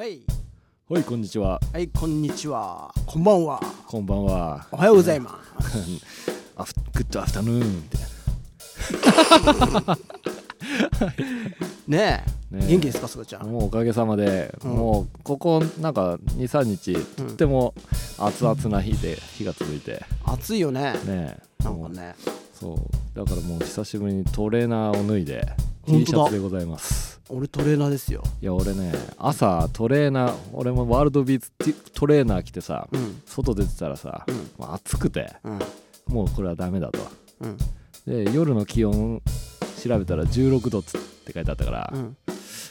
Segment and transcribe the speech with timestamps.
[0.00, 0.22] はい。
[0.88, 1.60] はいこんにちは。
[1.74, 2.90] はいこんにちは。
[3.04, 3.60] こんばんは。
[3.86, 4.66] こんばんは。
[4.72, 5.76] おはようございます。
[6.56, 7.98] アフグッドアフタヌーンって
[11.86, 12.56] ねえ。
[12.56, 12.66] ねえ。
[12.66, 13.46] 元気ですかすがちゃん。
[13.48, 14.70] もうおかげさまで、うん。
[14.70, 17.74] もうここなんか23日とっても
[18.18, 20.02] 熱々な日で日が続いて。
[20.24, 20.94] 暑いよね。
[21.04, 22.14] ねなんかね。
[22.54, 22.78] そう。
[23.14, 25.46] だからもう久しぶりにトレーナーを脱いで
[25.86, 28.22] T シャツでございます俺トレーナーですよ。
[28.42, 31.50] いや俺ね朝トレーナー俺もワールドビーツ
[31.92, 33.22] トレーナー着てさうん。
[33.26, 34.34] 外出てたらさ、うん。
[34.58, 35.58] もう暑くてうん。
[36.08, 36.98] もうこれはダメだと。
[37.40, 37.56] うん。
[38.06, 39.22] で夜の気温
[39.82, 42.16] 調べたら16度つって書いてあったから、うん。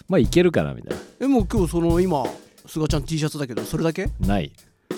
[0.07, 2.23] まあいけるかなみたいえもう今日その今
[2.65, 4.05] すがちゃん T シャツだけどそれだけ？
[4.19, 4.51] なない。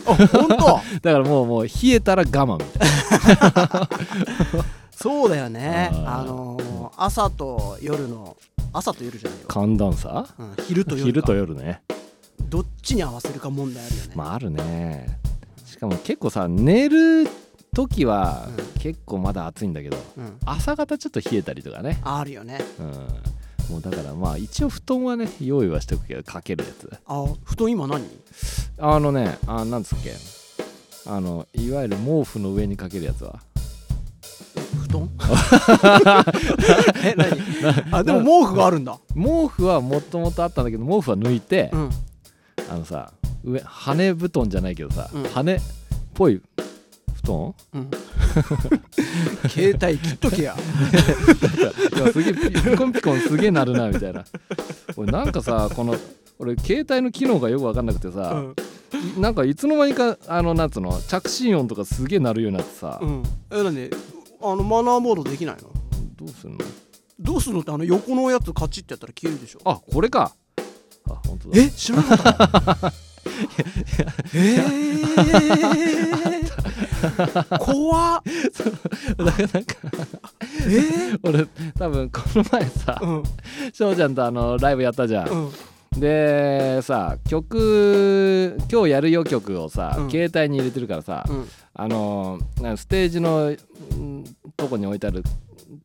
[0.05, 0.55] あ本当？
[1.01, 3.87] だからもうもう冷えたら我慢みたい
[4.96, 5.90] そうだよね。
[6.05, 8.37] あのー朝と夜の
[8.74, 9.48] 朝と夜じゃないよ。
[9.48, 10.27] な、寒暖差？
[10.38, 11.05] うん、昼と夜か。
[11.05, 11.82] 昼と夜ね。
[12.44, 15.20] どっちに合わせるか問題あるよね、まああるね。
[15.66, 17.27] しかも結構さ寝る
[17.74, 21.99] 時はう結構まだ暑いんだけどうん、朝方ちょっと冷えたりとかね。
[22.04, 22.60] あるよね。
[22.80, 22.88] うん。
[23.70, 26.92] もうだからまあ一応布団はね用意はしておくけどかけるやつ。
[27.05, 28.05] あ布団今何？
[28.80, 30.14] あのねあなんつっけ。
[31.10, 33.40] あのいわゆる毛布の上にかけるやつは
[34.91, 35.09] 布団？
[37.03, 37.31] え何？
[37.91, 38.99] あでも毛布があるんだ。
[39.15, 41.89] 毛布はもともとあったんだけど毛布は抜いて、うん。
[42.70, 43.12] あのさ
[43.43, 45.23] 上羽布団じゃないけどさ、うん。
[45.23, 45.59] 羽っ
[46.13, 46.41] ぽい
[47.15, 47.55] 布団？
[47.73, 47.91] うん。
[49.49, 50.55] 携帯切っとけや。
[51.95, 54.23] いやすげえピピコンピコンすげえなるなみたいな。
[54.95, 55.95] 俺なんかさこの
[56.39, 58.55] 俺携帯の機能がよく分かんなくてうさ、ん。
[59.17, 63.23] なんかいつの間にかあのなんつうの着信音とかすげえ鳴るようになってさ、うん。
[63.51, 63.89] え何？
[64.44, 65.69] あのマナーモードできないの？
[66.16, 66.57] どうすんの？
[67.19, 67.62] どうするの？
[67.62, 69.59] ってあの横のやつカチッてやったら消えるでしょ。
[69.66, 70.34] あこれか。
[71.09, 71.62] あ本当だ。
[71.62, 71.69] え？
[71.69, 72.18] 知らなかっ
[72.80, 72.94] た
[74.34, 78.24] えー、怖っ。
[79.18, 79.75] だからなんか。
[80.68, 81.46] え 俺
[81.78, 83.24] 多分この前さー、うん。
[83.74, 85.51] 翔ちゃんとあのライブやったじゃん、うん
[85.97, 90.09] でさ曲今日やるよ曲をさ、うん。
[90.09, 91.47] 携帯に入れてるからさ、うん。
[91.74, 92.40] あの
[92.78, 93.57] ステージのん
[94.56, 95.22] とこに置いてある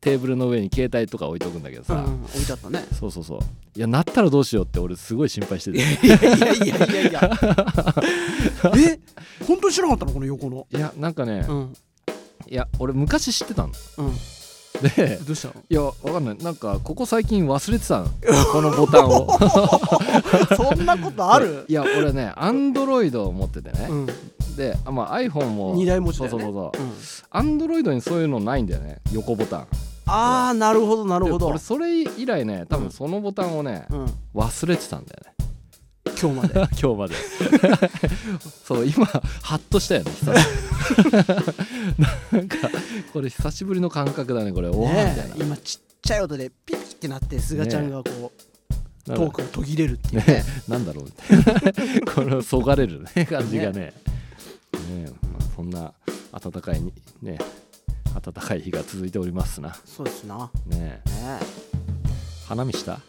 [0.00, 2.84] テーブルの上に携帯とか置いとくんだけどさ、うん、置いてあったね。
[2.92, 3.38] そうそうそう。
[3.74, 5.78] いやなったらどうしようって俺すごい心配してて。
[5.78, 7.30] いやいやいやいやいや。
[8.78, 9.00] え？
[9.44, 10.12] 本当に知らなかったの？
[10.12, 10.68] この横の。
[10.72, 11.74] いやなんかね、うん。
[12.48, 13.72] いや俺昔知ってたの。
[13.98, 14.12] うん
[14.82, 15.54] でどうしたの？
[15.68, 16.36] いやわかんない。
[16.38, 18.08] なんかここ最近忘れてたの。
[18.52, 19.28] このボタンを。
[20.56, 21.64] そんなことある？
[21.68, 24.06] いや俺ねアンドロイドを持っててね、うん。
[24.56, 25.74] であ、まあ、iPhone も。
[25.74, 26.42] 二台持ちだよね。
[26.42, 26.88] そうそうそうう。
[26.88, 26.92] ん。
[27.30, 28.98] アンドロイドにそういうのないんだよね。
[29.12, 29.66] 横ボタン。
[30.08, 31.38] ああなるほどなるほど。
[31.38, 34.06] で俺それ以来ね多うん分そのボタンをね、うん。
[34.34, 35.32] 忘れてたんだよね
[36.20, 36.54] 今日まで。
[36.60, 37.14] 今日まで。
[38.64, 39.06] そう今
[39.42, 40.12] ハッとしたよね
[42.32, 42.56] なんか
[43.12, 44.68] これ久しぶりの感覚だねこれ。
[44.68, 48.32] おおみたいな、今ちっちゃい音でピピってなってすがちゃんがこ
[49.06, 50.26] う、トークが途切れるっていうね。
[50.26, 51.04] ねなんだろう。
[51.04, 51.38] みたい
[52.04, 53.72] なこのそがれるね感じがね。
[53.72, 53.92] ね
[54.90, 55.04] え。
[55.04, 55.92] まあ、そんな
[56.32, 57.38] 暖かいにね
[58.14, 59.76] 暖かい日が続いておりますな。
[59.84, 60.50] そうですな。
[60.66, 61.38] ねえ。
[62.46, 62.94] 花見した？
[62.94, 63.00] あ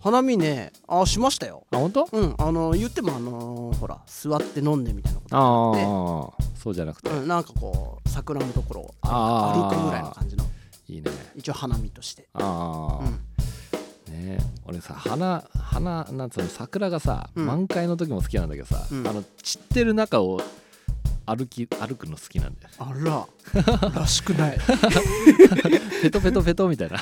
[0.00, 1.66] 花見ねあしましたよ。
[1.72, 2.08] 本当？
[2.12, 9.68] うんあの言ってもあのほら座って飲んでみたいなことあであそうじゃなくて、うん、なんかこう桜のところをあー。
[9.68, 10.44] 歩くぐらいの感じの。
[10.88, 11.10] いいね。
[11.34, 12.28] 一応花見として。
[12.32, 13.12] ああ、うん。
[14.14, 17.46] ねえ俺さ花花なんつうの桜がさ、うん。
[17.46, 19.06] 満開の時も好きなんだけどさ、うん。
[19.06, 20.40] あの散ってる中を
[21.28, 22.70] 歩き歩くの好きなんだよ。
[22.78, 23.26] あ
[23.84, 23.90] ら。
[24.00, 24.58] らしくない。
[26.00, 26.96] ペトペトペトみたいな。
[26.96, 27.00] い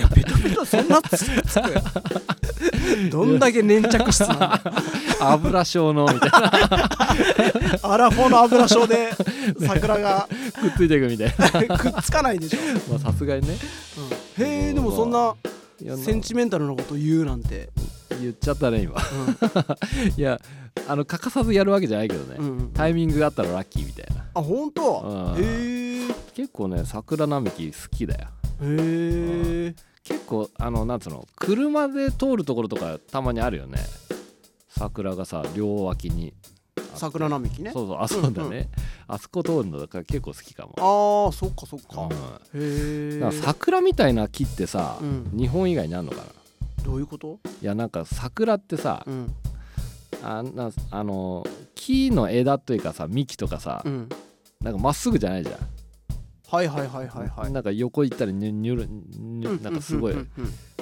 [0.00, 4.60] やベトベトそんなつくつくどんだけ粘着質なんだ。
[5.20, 6.90] 油症のみたいな。
[7.82, 9.10] アラフォーの油症で
[9.66, 10.28] 桜が
[10.60, 11.34] くっついていくみたい
[11.68, 11.78] な。
[11.78, 12.58] くっつかないでしょ、
[12.88, 13.56] まあさすがにね。
[14.38, 14.44] うん。
[14.44, 15.34] へえでもそんな
[15.78, 17.70] センチメンタルなこと言うなんて、
[18.20, 18.96] 言っちゃったね今。
[20.16, 20.40] いや
[20.88, 24.24] あの欠かさずやるわけじゃないけどね、うんうん、タイミングがあったらラッキーみたいな。
[24.34, 25.34] あ本当？
[25.36, 25.42] うん。
[25.42, 26.14] へえ。
[26.34, 28.28] 結構ね桜並木好きだよ。
[28.62, 29.74] へえ。
[30.04, 33.78] 結構あのなんつうの車で通るところとかたまにあるよね。
[34.68, 36.34] 桜がさ両脇に
[36.94, 37.72] 桜並木ね。
[37.72, 38.68] そうそうあそうだね、うんう
[39.08, 40.74] あそこ通るのだから結構好きかも。
[40.78, 42.10] ああそっかそっか、うん。
[42.10, 42.16] へ
[42.54, 45.30] え桜みたいな木ってさ、うん。
[45.36, 46.24] 日本以外にあるのかな？
[46.84, 47.38] どういうこと？
[47.62, 49.34] いやなんか桜ってさ、うん。
[50.22, 54.08] あなあの木の枝というかさ幹とかさ、うん。
[54.62, 55.58] なんかまっすぐじゃないじゃん、
[56.48, 57.52] はいはいはいはいはい。
[57.52, 60.14] なんか横行ったりニュニュルニュなんかすごい。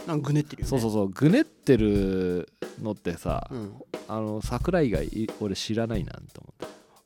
[0.07, 0.69] なんかぐねってるよね。
[0.71, 1.09] そうそうそう。
[1.09, 2.49] ぐねってる
[2.83, 3.73] のってさ、うん、
[4.09, 6.21] あの桜以外い俺知らないなと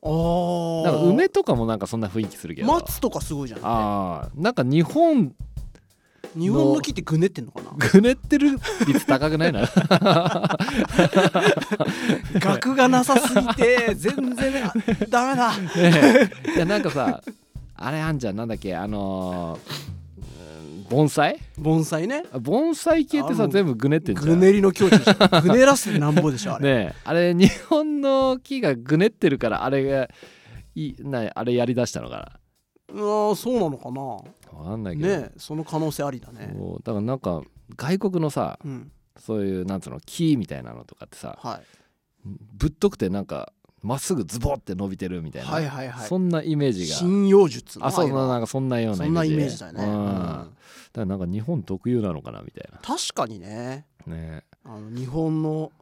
[0.02, 0.90] あ思って。
[0.90, 2.69] あなんか梅とかもなんかそんな雰囲気するけど。
[2.69, 3.60] 松とかすごいじゃん。
[3.62, 5.34] ああなんか日本
[6.37, 7.70] 日本の木ってぐねってんのかな？
[7.90, 9.66] ぐねってる率高くないな？
[12.38, 14.72] 額がなさすぎて全然あ
[15.08, 15.56] ダメだ。
[15.56, 16.52] ねえ。
[16.56, 17.22] いやなんかさ
[17.78, 19.60] あれあんじゃんなんだっけあのー
[20.82, 21.38] うん盆栽？
[21.58, 22.25] 盆栽ね。
[22.40, 24.28] 盆栽系ってさ全部ぐねってんじゃん。
[24.28, 25.40] ぐねりの境地でしょ。
[25.42, 30.08] ぐねらせてなんぼでしょあれ、 ねえあれ日本の木がぐねってるからあれが
[30.75, 32.40] いいなあれやりだしたのか
[32.94, 34.00] ああそうなのかな。
[34.00, 36.54] なわかんないけど、ねその可能性ありだね。
[36.82, 37.42] だからなんか
[37.76, 38.90] 外国のさうん。
[39.19, 42.28] そういうなんつうの木みたいなのとかってさはい。
[42.54, 43.52] ぶっとくてなんか
[43.82, 46.08] まっすぐズボって伸びてるみたいな、はいはいはい。
[46.08, 46.96] そんなイメージが。
[46.96, 50.06] 針葉術のあそうああいのなんかそんなようなそんなイメージだよね、うんうん。
[50.06, 50.50] だか
[50.94, 53.86] らなんか日本特有なのかなみたい確かにね。
[54.06, 54.44] なね。
[54.64, 55.72] あの日本の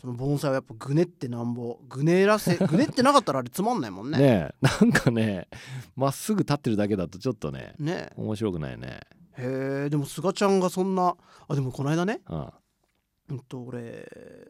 [0.00, 4.18] その盆栽はやっぱぐねってなんぼぐねらせ ぐねってなかったらあれつまんないもんね。
[4.18, 4.24] ね
[4.62, 4.66] え。
[4.82, 5.48] なんかね
[5.96, 8.10] まっすぐ立ってるだけだとちょっとねね。
[8.16, 9.00] 面白くないね。
[9.38, 11.16] へえでも菅ちゃんがそんな
[11.48, 12.52] あでもこの間ねうん。
[13.28, 14.08] うんと俺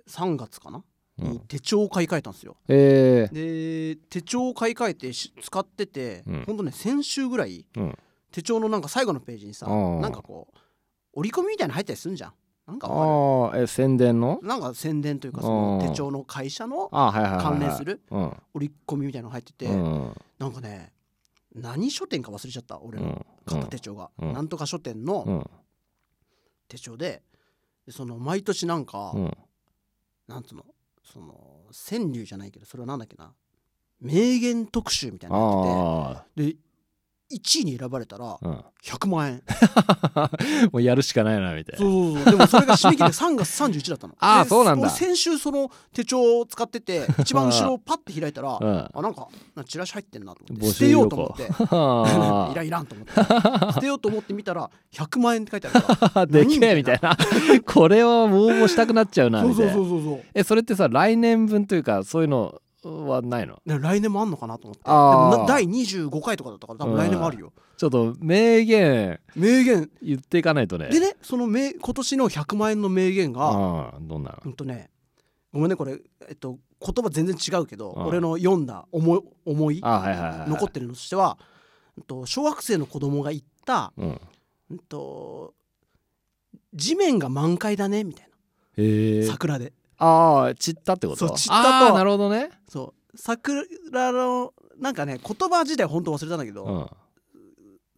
[0.08, 0.84] 3月かな、うん
[1.18, 2.56] に手帳を買い替えたんですよ。
[2.68, 3.94] えー。
[3.94, 6.44] で手帳を買い替えてし使ってて、うん。
[6.46, 7.98] ほんとね先週ぐらいうん。
[8.32, 10.58] 手帳のなんか最後のページにさうんなんかこう
[11.14, 12.32] 折り込みみたいなの入ったりするんじゃん。
[12.66, 14.40] なんかえ宣伝の？
[14.42, 18.36] るなんか宣伝というかそうんの手帳の会社の関連するうん。
[18.54, 20.12] 折り込みみたいなの入ってて、うん。
[20.38, 20.92] なんかね
[21.54, 23.26] 何書店か忘れちゃった俺のうん。
[23.46, 24.32] 買った手帳が、うん。
[24.34, 25.50] なんとか書店うのん。
[26.68, 27.22] 手帳で
[27.86, 29.32] でその毎年なんか、うん。
[30.26, 30.64] なんつうの
[31.06, 33.32] その川柳じゃないけどそれはなんだっけな。
[34.00, 36.52] 名言特集みたいなのやあってて。
[36.52, 36.56] で
[37.32, 38.64] 1位に選ばれたらあうん。
[38.84, 39.42] 100万円。
[40.70, 41.84] もうやるしかないなみたいな。
[41.84, 42.36] そうそうそう。
[42.36, 44.12] でもそれが締め切り3月31だったの。
[44.12, 44.82] で あーそうなんだ。
[44.82, 48.88] 俺先週その手帳を使ってて一番後ろを パッて開いたらうん。
[48.94, 49.28] あなんか
[49.66, 51.48] チラシ入ってんなと思って捨てようと思って。
[51.58, 53.72] あいらんいらんと思って。
[53.72, 57.16] 捨てようと思って見たら100万円って書いてあるからあで何けえみたいな。
[57.66, 60.20] これは応募したくなっちゃうなそうそみたいうなそうそうそう。
[60.32, 63.60] えそれってさ来年分というかそういうのはないの。
[63.66, 64.84] で来年もあんのかなと思って。
[64.84, 67.52] でもな第25回とかだったから多分来年もあるよ。
[67.76, 69.90] ちょっと名言名言。
[70.02, 70.88] 言っていかないとね。
[70.88, 74.38] でねその名今年の100万円の名言がどんなの？
[74.46, 74.90] うんとね
[75.52, 75.98] ごめんねこれ
[76.28, 78.06] えっと言葉全然違うけどうん。
[78.06, 81.38] 俺の読んだ思い思いあはいはいはい残ってるのとしては
[81.96, 84.20] うんと小学生の子供が言ったうん。
[84.70, 85.54] うんと
[86.74, 89.26] 地面が満開だねみたいな。
[89.26, 91.28] 桜でああ散ったってこと？
[91.28, 91.94] そう散ったと。
[91.94, 92.50] なるほどね。
[92.68, 93.62] そう桜
[94.12, 96.86] のなんかね言葉自体本当忘れたんだけど、うん。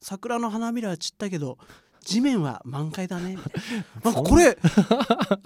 [0.00, 1.58] 桜の花びらは散ったけど
[2.04, 3.36] 地面は満開だね。
[4.04, 4.56] な なんかこれ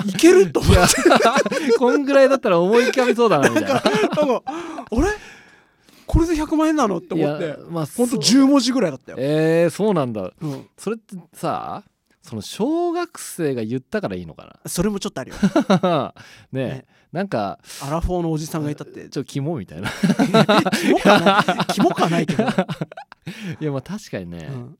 [0.06, 1.72] いけると思って。
[1.78, 3.68] こんぐらいだったら思い浮かびそうだなみたいな。
[3.68, 4.52] なんかあ
[5.00, 5.08] れ？
[6.06, 6.98] これで100万円なの？
[6.98, 7.56] って思って。
[7.70, 8.20] まあほんとそう。
[8.20, 10.30] 10文字ぐらいだったよ、えー、そうなんだ。
[10.38, 11.82] うん、それってさ
[12.22, 15.36] その小学生が言ったからいいのかそれもちょっとあるよ。
[15.82, 16.14] な
[16.52, 16.86] ねえね。
[17.10, 19.90] なんかアラフォーのおじさんがいたってちょっとキモみたいな。
[20.80, 21.66] キモかない？
[21.74, 22.44] キモかないけど、
[23.60, 24.78] いやまあ確かにね、うん。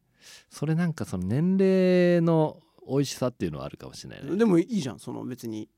[0.49, 4.37] それなんかその年齢の美味しさっていうのはあるかもしれないね。
[4.37, 5.68] でもいいじゃんその別に。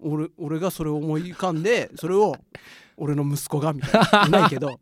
[0.00, 2.36] 俺俺がそれを思い浮かんでそれを
[2.96, 4.26] 俺の息子がみたいな。
[4.28, 4.78] いないけど。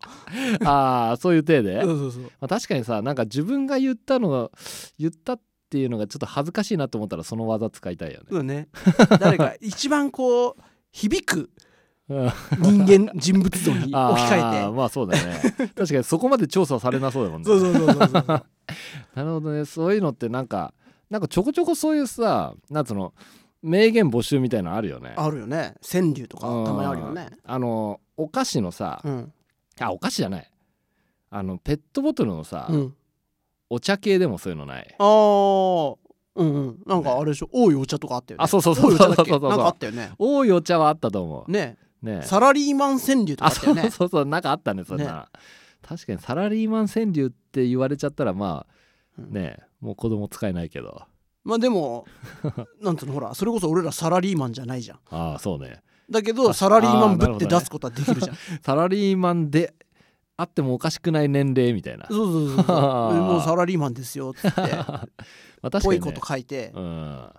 [0.63, 2.31] ああそういう体で、まそうそうそう。
[2.39, 4.51] あ、確かにさなんか自分が言ったのが
[4.99, 8.27] 言ったっていうのがちょっと恥ずかしいなと思ったらその技使いたいよね。
[8.31, 8.69] そうね。
[9.21, 10.55] 誰か 一番こう
[10.93, 11.51] 響く
[12.09, 12.31] うん。
[12.87, 14.37] 人間人物像に置きあ換えて。
[14.69, 15.41] ーまあそうだね。
[15.75, 17.47] 確かにそこまで調査されなそうだもんね。
[17.47, 18.25] そうそうそうそうそう
[19.15, 19.65] なるほどね。
[19.65, 20.73] そういうのってなんか
[21.11, 23.13] なんかちょこちょこそういうさなんつうの
[23.63, 25.15] 名言募集みたいなのあるよね。
[25.17, 25.75] あるよね。
[25.83, 27.29] 川柳とかたまにあるよね。
[27.33, 29.33] うんあのお菓子のさ、うん。
[29.81, 30.51] あお菓子じゃない。
[31.29, 32.95] あのペットボトルのさ、うん
[33.71, 34.95] お茶系でもそういうのない。
[34.99, 35.97] あー。
[36.37, 36.79] うんうん。
[36.87, 37.49] なんかあれでしょ？
[37.53, 38.45] 多いお茶とかあったよね。
[38.45, 39.41] あそうそうそうそうそうそう。
[39.49, 40.13] なんかあったよね。
[40.19, 41.51] 多いお茶はあったと思う。
[41.51, 41.77] ね。
[42.03, 42.21] ね。
[42.23, 43.91] サラリーマン川柳とかあそうあったよね。
[43.91, 45.29] そうそうなんかあったねそんな、
[45.83, 48.75] 確かにサラリーマン川柳って言われちゃったらまあ
[49.19, 49.33] うん。
[49.33, 49.57] ね。
[49.81, 51.03] もう子供使えないけど。
[51.45, 52.05] まあでも
[52.83, 54.99] なんつうのほらそれこそ俺らサラリーマンじゃないじゃん。
[55.11, 55.81] ああそうね。
[56.11, 58.37] だけどあサラリーマンぶって出すことはできるじゃん。
[58.63, 59.75] サラリーマンで
[60.39, 62.07] あってもおかしくない年齢みたいな。
[62.09, 63.15] そうそうそうそう。
[63.17, 64.61] もうサラリーマンですよっつって。
[64.61, 65.09] ま
[65.63, 66.73] あ確かに、ね、ぽいこと書いて。
[66.75, 67.31] うん。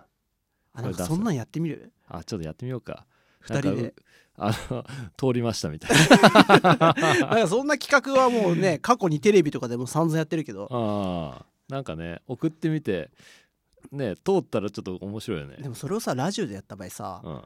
[0.74, 1.92] あなんかそんなんやってみる？
[2.08, 3.06] あちょっとやってみようか。
[3.40, 3.94] 二人で。
[4.36, 4.84] あの
[5.18, 6.92] 通りましたみたいな。
[6.92, 10.60] んかそんな企画はもうね過去にテレビとかでも散々やってるけど。
[10.62, 11.46] なあ。
[11.70, 13.10] ーなんかね送ってみて
[13.92, 15.56] ね通ったらちょっと面白いよね。
[15.56, 17.42] でもそれをさラジオでやった場合さうん。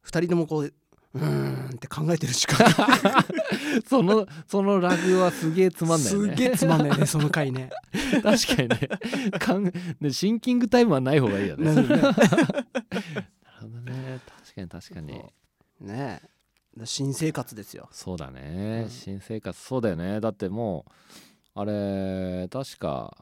[0.00, 0.74] 二人ともこう
[1.14, 2.56] うーんって考えてるしか
[3.88, 6.28] そのそのラグはすげえつまんないよね。
[6.30, 7.70] すげえつまんないねその回ね。
[8.22, 8.88] 確かにね。
[9.38, 11.72] かんねシンキングタイムはない方がいいよね。
[11.72, 14.20] なるほどね。
[14.42, 15.12] 確かに確かに。
[15.80, 16.28] ねえ。
[16.84, 17.88] 新生活ですよ。
[17.92, 18.90] そうだね、うん。
[18.90, 20.20] 新生活そうだよね。
[20.20, 23.16] だってもうあれ確か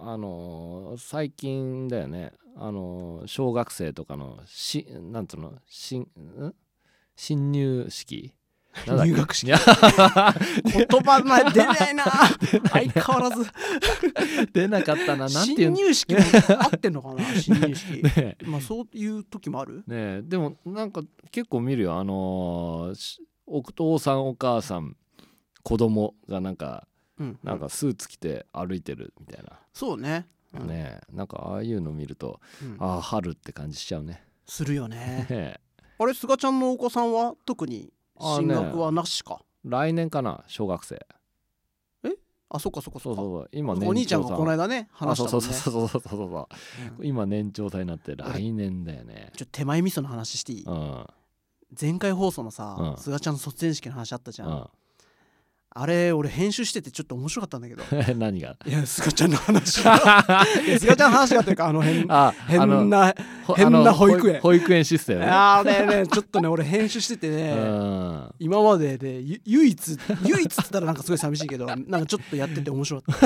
[0.00, 2.32] あの最近だよね。
[2.56, 5.52] あの小学生とかのしなんつうの？
[5.66, 6.54] 新ん？
[7.16, 8.32] 新入式。
[8.88, 9.46] 入学式。
[9.52, 12.04] 言葉前出ないな。
[12.70, 13.46] 相変わらず。
[14.52, 15.28] 出なかったな。
[15.28, 16.18] なんていう新入式も
[16.58, 17.24] 合ってんのかな？
[17.38, 18.02] 新入式。
[18.16, 18.36] え。
[18.44, 19.84] まあそういう時もある？
[19.86, 20.22] ねえ。
[20.24, 21.96] でもなんか結構見るよ。
[21.98, 24.96] あのーしお父さんお母さん
[25.62, 30.26] 子供がなんかうんなんかスーツ着て歩いてるみたいな、そうね。
[30.52, 30.66] うん。
[30.66, 31.14] ねえ。
[31.16, 32.76] なんかああいうの見るとうん。
[32.80, 34.24] ああ春って感じしちゃうね。
[34.46, 35.60] するよね
[35.98, 37.34] あれ菅ちゃんのお子さんは？
[37.44, 37.92] 特に
[38.36, 39.40] 進学はなしか？
[39.64, 41.04] 来年かな小学生。
[42.50, 43.58] あそっかそっかそそうそうっかそう。
[43.58, 45.52] 今年お兄ちゃんがこの間ねあ話したもんね。
[45.52, 46.48] そうそうそうそうそうそうそう
[46.98, 47.02] う。
[47.02, 49.32] ん今年長さになって来年だよね。
[49.36, 50.64] ちょっと手前味噌の話していい？
[50.64, 51.06] うん。
[51.80, 52.96] 前回放送のさうん。
[53.02, 54.66] 菅ちゃんの卒園式の話あったじゃうん
[55.76, 57.82] あれ俺編集しててちょっと面白かったんだけど。
[57.82, 57.86] ん
[58.20, 58.56] 何が？
[58.64, 59.78] いや菅ちゃんの話。
[59.82, 63.12] いや菅ちゃんの話がというかあの変あ変な
[63.44, 64.40] ほ変な保育園。
[64.40, 65.26] 保育園システムね。
[65.26, 68.34] あれねちょっとね 俺編集しててうねん。
[68.38, 73.20] 今まででゆ唯一唯一っつったらなんかすごい寂しいけどなんかちょっとやってて面白かっ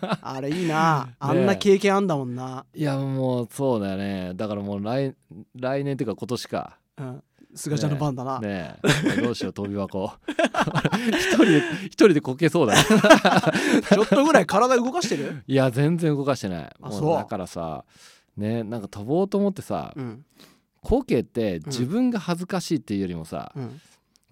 [0.00, 0.18] た。
[0.20, 1.10] あれいいな。
[1.20, 4.32] あんな経験あんだもんな、いやもうそうだよね。
[4.34, 5.14] だからもう来
[5.54, 6.76] 来年っていうか今年か。
[6.98, 7.22] うん、
[7.58, 8.76] 菅ちゃんの番だな、ね
[9.16, 9.20] え。
[9.20, 10.12] どうしよう飛び箱。
[11.10, 12.82] 一人で一人でこけそうだね
[13.90, 15.42] ちょっとぐらい体動かしてる？
[15.46, 16.76] いや全然動かしてない。
[16.80, 17.84] もうだからさ
[18.36, 20.24] ねなんか飛ぼうと思ってさうん。
[20.80, 23.80] こけて自分が恥ずかしいっていうよりもさ、うん。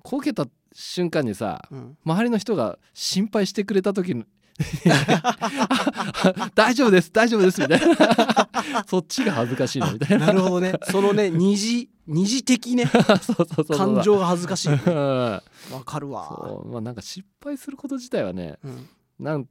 [0.03, 1.99] こけた瞬間にさうん。
[2.05, 4.25] 周りの人が心配してくれた時の
[6.55, 8.49] 大丈夫です大丈夫ですみたいな。
[8.89, 10.27] そっちが恥ずかしいのみたいな。
[10.27, 10.75] なるほどね。
[10.91, 12.85] そのね二次二次的ね。
[13.77, 15.85] 感情が恥ずかしいわうん。
[15.85, 16.27] かるわ。
[16.29, 16.69] そう。
[16.71, 18.89] まあなんか失敗すること自体はねうん。
[19.19, 19.47] なん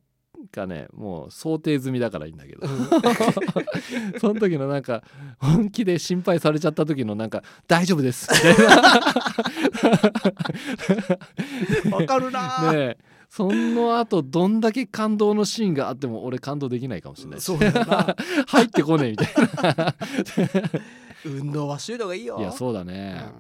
[0.52, 2.68] かねもう想定済みだからいいんだけど。
[2.68, 2.90] うん。
[4.20, 5.04] その時のなんか
[5.38, 8.50] 本気で心配されちゃった時のなんか「大丈夫です」みた
[11.90, 12.72] いわかるなな。
[12.74, 12.98] ねえ
[13.36, 17.44] その後どんだけ感動のシーンがあっても俺感動できないかもしれないし。
[17.44, 18.16] そうだよな。
[18.48, 19.28] 入ってこねえみたい
[21.26, 22.36] 運動はしといた方がいいよ。
[22.38, 23.34] ないやそうだうね、ん。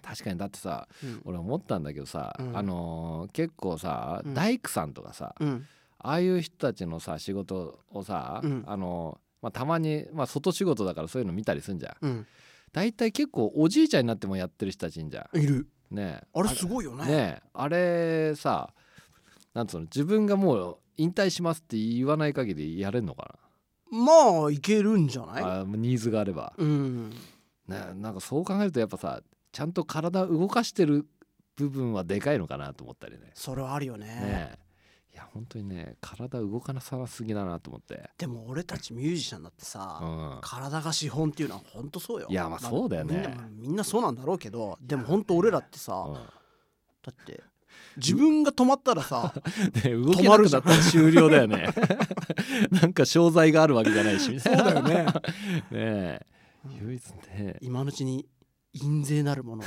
[0.00, 0.38] 確かに。
[0.38, 1.20] だってさうん。
[1.26, 2.56] 俺思ったんだけどさ、うん。
[2.56, 4.32] あのー結構さ、うん。
[4.32, 5.66] 大工さんとかさうん。
[5.98, 8.64] ああいう人たちのさ仕事をさ、うん。
[8.66, 12.06] あのーまあ、たまに、まあ、外仕事だからそういうの見たりすんじゃん。
[12.06, 12.26] うん。
[12.72, 15.56] 大体結構おじいちゃんになってもやってる人たちいんじゃいる。
[15.56, 16.26] んねえ。
[16.32, 17.04] あれすごいよね。
[17.04, 17.42] ねえ。
[17.52, 18.70] あれさ
[19.56, 23.38] なんつうの自分がもう引退しますって言わない限りやれんのか
[23.90, 25.42] まあいけるんじゃな、ない？
[25.44, 27.08] あニーズがあれば、うん。
[27.08, 27.16] ね
[27.70, 29.22] えなんかそう考えるとやっぱさ
[29.52, 31.06] ちゃんと体動かしてる
[31.56, 33.30] 部分はでかいのかなと思ったりね。
[33.32, 34.06] それはあるよね。
[34.06, 34.58] ねえ。
[35.14, 42.26] いや本当にね体動かなさすぎだなと思って、でも俺たちミュージシャンだってさ、うん、体が資本っていうのは本当そうよ。
[42.28, 43.14] いやまあそうだよね。
[43.14, 46.14] みんなみんなそうなんだろうけどでも本当俺らってさ、うん。
[46.14, 46.20] だ
[47.10, 47.40] って
[47.96, 49.32] 自分が止まったらさ
[49.82, 51.68] で 動けなくなったら終了だよね。
[52.70, 54.30] なんか商材があるわけじゃないし。
[54.32, 55.12] みたいなそうだよね。
[55.70, 56.26] ねえ。
[56.82, 57.02] 唯一
[57.38, 57.56] ね。
[57.60, 58.26] 今のうちに
[58.72, 59.66] 印税なるものを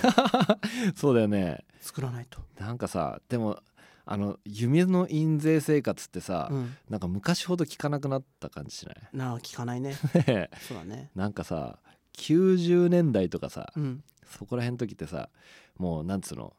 [0.96, 1.64] そうだよね。
[1.82, 3.60] 作らないと、なんかさでも
[4.06, 8.96] あの夢の印税生活ってさ、うん、なんか昔ほど聞かなくなった感じしない？
[9.14, 9.92] なあ聞かないね。
[10.14, 10.50] ねえ。
[10.68, 11.10] そうだね。
[11.16, 11.80] なんかさ
[12.18, 14.04] 90年代とかさうん。
[14.26, 15.30] そこら辺の時ってさ
[15.78, 16.54] もうなんつうの？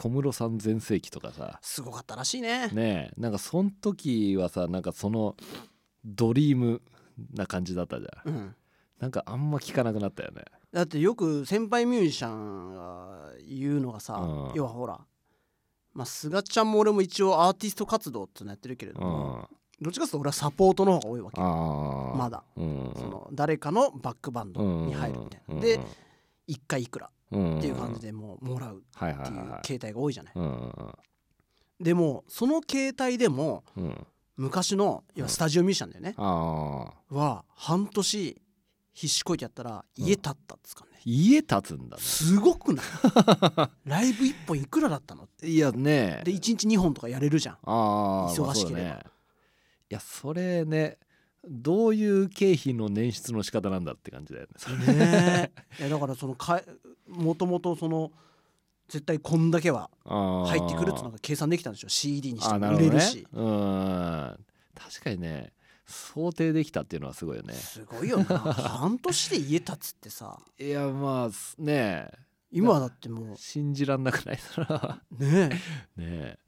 [0.00, 1.58] 小室さん全盛期とかさ。
[1.60, 2.68] すごかったらしいね。
[2.68, 3.20] ねえ。
[3.20, 5.34] なんかその時はさなんかその
[6.04, 6.80] ドリーム
[7.34, 8.32] な感じだったじゃん。
[8.32, 8.54] うん。
[9.00, 10.44] なんかあんま聞かなくなったよね。
[10.72, 14.54] だってよく先輩ミュージシャンが言うのがさ、うん。
[14.54, 15.00] 要はほら
[15.94, 19.48] まあ菅ちゃんも俺も一応アーティスト活動ってのやってるけれどうも、ん。
[19.80, 22.44] どっちかというと俺はサポートの方が多いわけまだ。
[22.56, 22.92] うん。
[22.96, 25.80] その誰かのバックバンドに入るみたいな、で
[26.48, 30.34] 1回いくらっっていう感じでもうもらうっていういはい形態が多いじゃない、
[31.80, 33.64] でもその形態でも
[34.36, 38.42] 昔の要はスタジオミュージシャンだよね、は半年
[38.92, 42.02] 必死こいてやったら家建ったっつかね、家建つんだね。
[42.02, 42.86] すごくない？
[43.84, 45.28] ライブ1本いくらだったの？
[45.42, 47.58] いやねで1日2本とかやれるじゃん。
[47.62, 48.88] 忙しければ。
[48.96, 49.00] ね
[49.90, 50.98] いやそれね
[51.46, 54.46] どういう経費の捻出の仕方なんだって感じだよ
[54.86, 54.94] ね。
[54.94, 55.80] ねえ。
[55.80, 56.60] いやだからそのか
[57.08, 58.12] もともとその
[58.88, 61.88] 絶対こんだけは入ってくるっていうのが計算できたんでしょ。
[61.88, 64.38] CD にしても売れるし、うん。
[64.74, 65.52] 確かにね
[65.86, 67.54] 想定できたっていうのはすごいよね。
[67.54, 68.24] すごいよな。
[68.52, 70.38] 半年で家建つってさ。
[70.58, 72.18] いやまあすねえ。
[72.50, 74.62] 今はだっても信じらんなくないそ
[75.18, 75.58] ねね
[75.98, 76.38] え。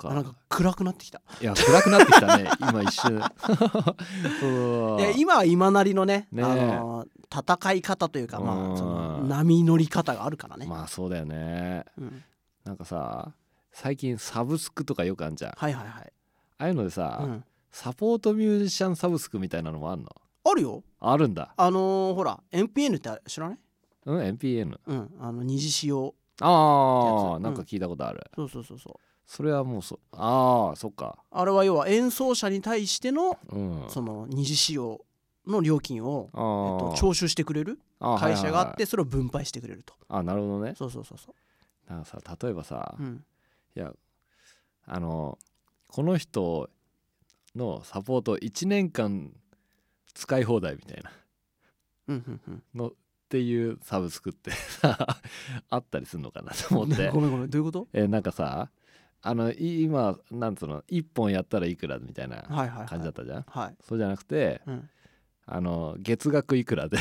[0.00, 0.08] か。
[0.10, 1.20] えなんか暗くなってきた。
[1.40, 2.50] いや暗くなってきたね。
[2.60, 3.20] 今一瞬。
[4.40, 5.00] そう。
[5.00, 6.44] いや今は今なりのねねえ。
[6.44, 8.74] あの戦い方というかまうん。
[8.74, 11.84] あその波乗り方があるからね、まあそうだよね。
[11.98, 12.24] うん、
[12.64, 13.32] なんかさ
[13.72, 15.52] 最近サブスクとかよくあんじゃん。
[15.52, 16.12] あはいはいはい、
[16.58, 20.08] あいうのでさ、うん、サポートミュージシャンサブスクみたいなのもあんの？
[20.44, 20.82] あるよ。
[20.98, 21.54] あるんだ。
[21.56, 23.58] あのーほら NPN って知らない？
[24.06, 31.16] うん NPN うんあの二次使用ああ、なんか聞いたことある、そうそうそうそうそれはもうそああそっか。
[31.30, 33.84] あれは要は演奏者に対してのうん。
[33.88, 35.00] その二次使用
[35.46, 37.78] の料金を、えっと、徴収してくれる
[38.18, 38.76] 会社があっはいはい。
[38.78, 39.94] てそれを分配してくれると。
[40.08, 40.74] はいあなるほどね。
[40.76, 41.32] そうそうそうそ
[41.88, 43.24] なんかさ例えばさ、う、うん、
[43.76, 43.92] いや
[44.86, 45.38] あの
[45.86, 46.68] この人
[47.54, 49.30] のサポート1年間
[50.12, 51.12] 使い放題みたいな。
[52.08, 52.62] うんうんうん。
[52.74, 52.92] のっ
[53.28, 55.20] ていうサブスクってさ
[55.70, 57.10] あったりするのかなと思って。
[57.10, 57.50] ごめんごめん。
[57.50, 57.86] どういうこと？
[57.92, 58.70] えなんかさ
[59.22, 62.86] あのい今なんつうの1本やったらいくらみたいなはいはいはい。
[62.88, 64.88] 感じだったじゃん、はい、そうじゃなくてうん、
[65.46, 66.96] あの月額いくらで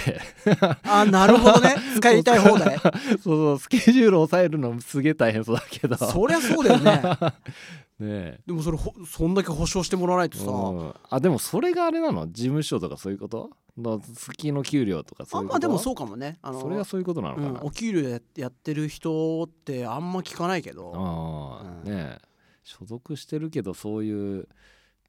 [0.83, 1.75] あなるほどね。
[1.95, 5.95] 使いたい放題 そうそうスケジュール抑えるのすげえ大変そうだけど。
[5.95, 7.01] そりゃそうだよね。
[7.99, 8.39] ねえ。
[8.47, 10.93] でもそれほそんだけ保証してもらわないとさ、うん。
[11.09, 12.27] あでもそれがあれなの？
[12.31, 13.49] 事務所とかそういうこと？
[13.79, 15.55] の月の給料とかそういうこと？
[15.55, 16.37] あまあでもそうかもね。
[16.41, 20.93] あのそれがそういうことなのかうん、な、お給料ややってる人ってあんま聞かないけど。
[20.95, 21.91] ああ、うん。
[21.91, 22.29] ねえ。
[22.63, 24.47] 所属してるけどそういう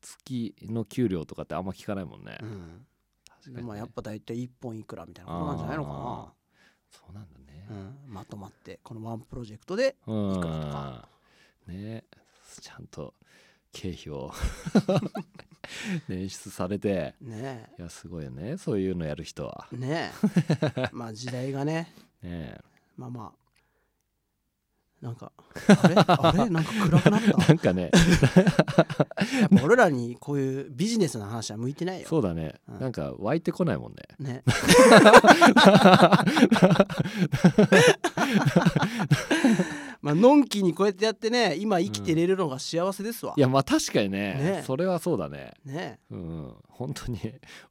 [0.00, 2.86] 月の給料とかってあんま聞かないもんね、うん。
[3.28, 6.32] 確かに、ね、まあやっぱ大体1本いくらみたいなことなんじゃないのか
[6.90, 7.66] そうなんだね。
[7.68, 11.08] な、うん、まとまってこのワンプロジェクトでうんいくらとか。
[11.66, 12.04] ねえ。
[12.60, 13.14] ちゃんと
[13.72, 14.32] 経費を。
[16.08, 17.14] 捻出されて。
[17.20, 18.56] ねいやすごいよね。
[18.56, 19.68] そういうのやる人は。
[19.72, 20.12] えね
[20.76, 20.88] え。
[20.92, 21.92] まあ時代がね。
[22.22, 22.60] ねえ。
[22.96, 23.40] まあまあ。
[25.00, 25.32] なんか
[25.82, 25.94] あれ？
[25.96, 26.50] あれ？
[26.50, 27.36] なんか暗くなった？
[27.48, 27.90] なんかね。
[29.40, 32.06] やっぱ俺らにこういうビジネスの話は向いてないよ。
[32.06, 32.80] そうだね、うん。
[32.80, 34.02] なんか湧いてこないもんね。
[34.18, 34.42] ね
[40.02, 44.64] まあのんきにこうやってやってね今生きてれるのが幸せですわ、いやまあ確かにねね。
[44.66, 45.52] それはそうだね。
[45.64, 45.98] ね。
[46.10, 46.54] うん。
[46.68, 47.18] 本当に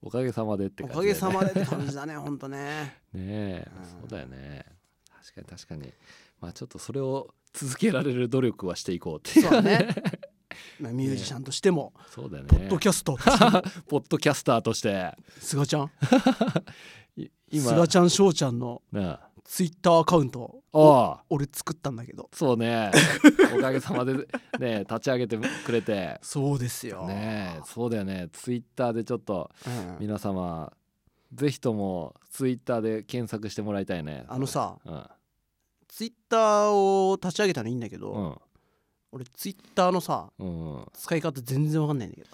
[0.02, 1.14] おかげさまでってお感じね。
[1.14, 2.98] かげさまでって感じだねほんとね。
[3.14, 3.86] ねえ、うん。
[4.02, 4.66] そうだよね。
[5.22, 5.94] 確かに確かに。
[6.40, 9.48] まあちょっとそれを続けられる努力はしていこうっていう。
[9.48, 9.88] そうだね。
[10.80, 12.50] まあミュージシャンとしても、そうだよね。
[12.50, 13.62] ポッドキャストとしても。
[13.90, 15.16] ポッドキャスターとして。
[15.40, 15.92] 菅ちゃん？
[17.22, 17.70] い今。
[17.72, 19.18] 菅ちゃん翔ちゃんのね
[19.50, 21.24] ツイッターアカウントああ。
[21.28, 22.30] 俺作ったんだけど。
[22.32, 22.92] そうね。
[23.58, 24.14] おかげさまで
[24.60, 26.20] ね立ち上げてくれて。
[26.22, 27.08] そうですよ。
[27.08, 28.30] ねえそうだよね。
[28.32, 29.98] ツイッターでちょっとうん。
[30.02, 30.72] 皆様
[31.34, 34.24] ぜひともツイッターで検索してもらいたいね。
[34.28, 35.04] あのさうん。
[35.88, 38.38] ツイッターを立ち上げたのいいんだけど、うん。
[39.12, 40.86] 俺ツイッターのさうん。
[40.94, 42.30] 使い方全然わかんないんだけど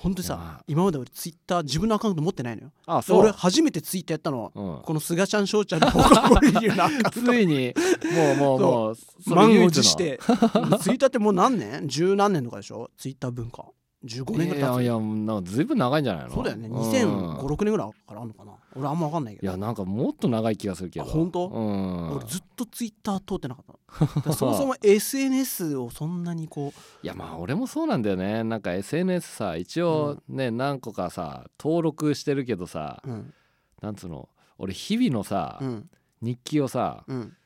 [0.00, 2.72] 本当にさ今まで俺ツイッター自分のアカウント持ってないのよ。
[2.86, 3.18] あそう。
[3.20, 4.82] 俺初めてツイッターやったのはうん。
[4.84, 7.10] この菅ちゃん翔ちゃんのこういうなアカウント。
[7.10, 7.74] ついに
[8.14, 9.80] もうもうもうそれ満唯一の。
[9.80, 10.18] を持して。
[10.18, 11.88] ツイッターってもう何年？
[11.88, 12.90] 十何年とかでしょ？
[12.96, 13.66] ツイッター文化
[14.04, 14.76] 15年ぐいらい経つ。
[14.76, 16.30] やいやなんかずいぶん長いんじゃないの？
[16.30, 16.68] そうだよね。
[16.68, 16.76] うん。
[16.76, 18.52] 2005,6年ぐらいからあるのかな？
[18.76, 19.46] 俺あんま分かんないけど。
[19.48, 21.04] いやなんかもっと長い気がするけど。
[21.04, 21.48] あ本当？
[21.48, 22.16] うん。
[22.16, 24.32] 俺ずっとツイッター通ってなかった。
[24.32, 28.44] そもそも SNS をそんなにこいやまあ俺もそうなんだよね。
[28.44, 33.34] なんか SNS さ一応ね、何個かさ登録してるけどさ、ううん。
[33.82, 34.28] なんつうの？
[34.58, 35.90] 俺日々のさ、うん。
[36.20, 37.36] 日記をさうん。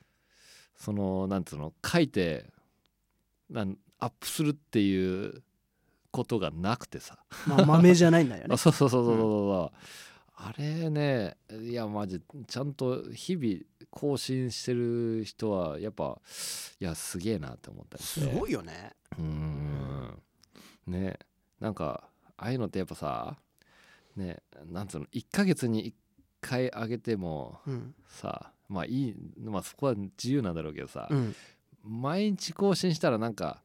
[0.76, 1.72] そのなんつうの？
[1.82, 2.50] 書いて
[3.48, 5.42] なんアップするっていう
[6.12, 8.54] ことがなくてさ、まあ豆じゃないんだよね。
[8.54, 9.78] あ そうそうそうそうそうそう、
[10.36, 16.20] あれねいやマジちゃんと日々更新してる人はやっぱ
[16.80, 18.92] いやすげえなって思ったりすごいよね。
[19.18, 20.22] うーん。
[20.86, 21.18] ね。
[21.58, 23.36] なんかああいうのってやっぱさ
[24.16, 25.94] ねなんつうの1ヶ月に1
[26.40, 27.94] 回上げてもうん。
[28.06, 31.34] さまあいいまあそこは自由なんだろうけどさ、うん。
[31.84, 33.62] 毎日更新したらなんか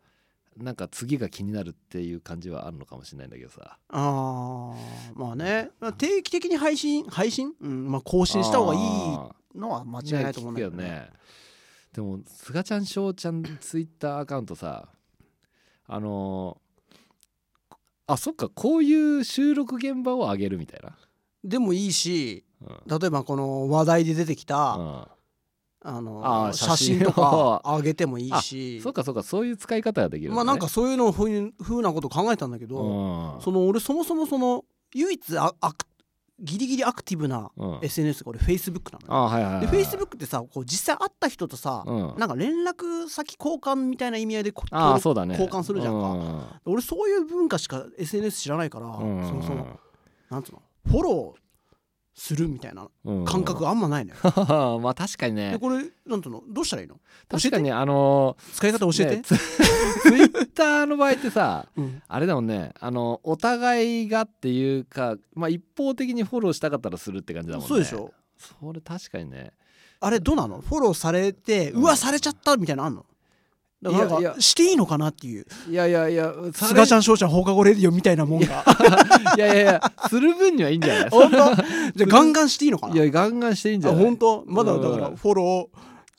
[0.60, 3.78] なんか次が気になるっていう感じはあるのかもしれないんだけどさ。
[3.90, 5.70] あーまあね。
[5.80, 7.54] まあ定期的に配信配信？
[7.62, 10.84] うんまあ更新した方がいいあのは間違いーないと思うんだけどね。
[10.84, 11.10] ね。
[11.94, 14.90] でも菅ちゃん翔ちゃんツイッターアカウントさ
[15.88, 17.76] あのー
[18.08, 20.98] あそっかこういう収録現場を上げるみたいな。
[21.44, 23.00] でもいいしうん。
[23.00, 25.08] 例えばこの話題で出てきた、うん
[25.90, 28.82] あの写写真真とかあげてもいいし。
[28.82, 30.36] そっかそっかそういう使い方ができるね。
[30.36, 33.42] まあなんかそういうのふうふうなこと考えたんだけど、うん。
[33.42, 35.86] その俺そもそもその唯一あアク
[36.40, 37.80] ギリギリアクティブなうん。
[37.82, 39.14] SNS が俺 Facebook なのよ。
[39.14, 42.16] あはいはいはいで Facebook ってさこう実際会った人とさ、うん。
[42.18, 45.36] なんか連絡先交換みたいな意味合いでこああそうだね。
[45.40, 46.02] 交換するじゃんか。
[46.02, 49.26] か俺そういう文化しか SNS 知らないから、うん。
[49.26, 49.80] そもそも。
[50.30, 50.62] なんつうの？
[50.86, 51.47] フォロー
[52.20, 53.26] するみたいなうん。
[53.26, 54.20] 感覚があんまないのよ。
[54.82, 55.52] まあ確かにね。
[55.52, 56.42] でこれなんつうの？
[56.50, 57.00] どうしたらいいの？
[57.30, 59.36] 確かにあの使い方教えて、ねツ
[60.02, 62.02] ツイッターの場合ってさうん。
[62.08, 62.74] あれだもんね。
[62.80, 67.68] あのお互いがっていうかまあ一方的にフォローしたかったらするって感じだもんね。
[67.68, 68.12] そうでしょ。
[68.62, 69.52] それ確かにね。
[70.00, 70.62] あれどうなの？
[70.62, 73.06] フォローされて、ううんわされちゃったみたいなのあんの？
[73.82, 74.32] だからなんいやいや。
[74.34, 75.46] かしていいのかなっていう。
[75.70, 78.64] いやいやいや菅ちゃん翔ちゃん放課後レディオみたいなもんが
[79.38, 81.10] いやいやいやする分にはいいんじゃない？
[81.10, 81.38] 本当？
[81.38, 81.54] じゃあ
[82.08, 82.96] ガンガンしていいのかな？
[82.96, 84.04] いやガンガンしていいんじゃあない？
[84.04, 84.44] 本当？
[84.48, 85.70] まだだからうんフォロ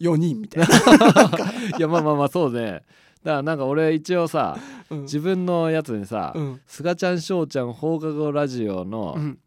[0.01, 0.69] ー4人みたいな、
[1.77, 2.83] いやまあまあまあそうね。
[3.25, 4.57] だからなんか俺一応さ
[4.91, 5.03] うん。
[5.03, 9.39] 自分のやつにさうん「すがちゃんしょうちゃん放課後ラジオの」うん。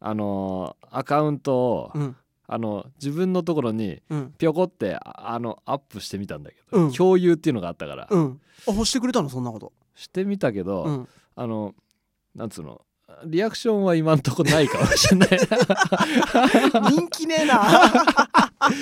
[0.00, 2.16] あのーアカウントを、うん
[2.54, 4.34] あの自分のところにうん。
[4.38, 6.92] ぴょこってああのアップしてみたんだけど、うん。
[6.92, 8.40] 共有っていうのがあったから、うん。
[8.68, 9.28] あ欲してくれたの？
[9.28, 9.72] そんなこと。
[9.96, 11.08] してみたけど、うん。
[11.34, 11.74] あの
[12.36, 12.80] なんつうの？
[13.26, 15.30] リアクションは今んとこないかもしれない。
[16.92, 17.64] 人気ねえな。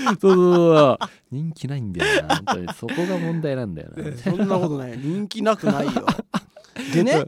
[0.08, 0.98] そうそうそう
[1.30, 2.74] 人気ないんだよな本当に。
[2.74, 4.98] そこが問題なんだよな、そんなことない。
[4.98, 5.92] 人気なくないよ。
[6.92, 7.24] でね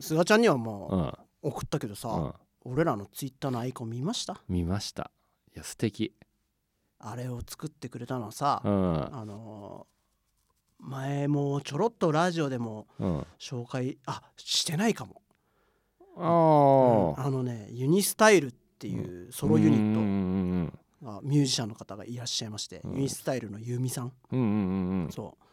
[0.00, 2.32] 菅ちゃんにはもう送ったけどさ、うん。
[2.72, 4.40] 俺らのツイッターのアイコン見ました？
[4.48, 5.04] 見ました。
[5.04, 5.08] い
[5.56, 6.14] や素敵。
[6.98, 9.14] あれを作ってくれたのはさ、うん。
[9.14, 9.96] あのー
[10.78, 13.26] 前もちょろっとラジオでもうん。
[13.38, 15.22] 紹介あしてないかも、
[16.18, 20.72] あああのねユニスタイルっていうソロユニット、ッ
[21.18, 22.92] あミュージシャンの方がいらっしゃいまして、うん。
[22.94, 25.12] ユニスタイルのユーミさん、トうんうんうんうん。
[25.12, 25.44] そう。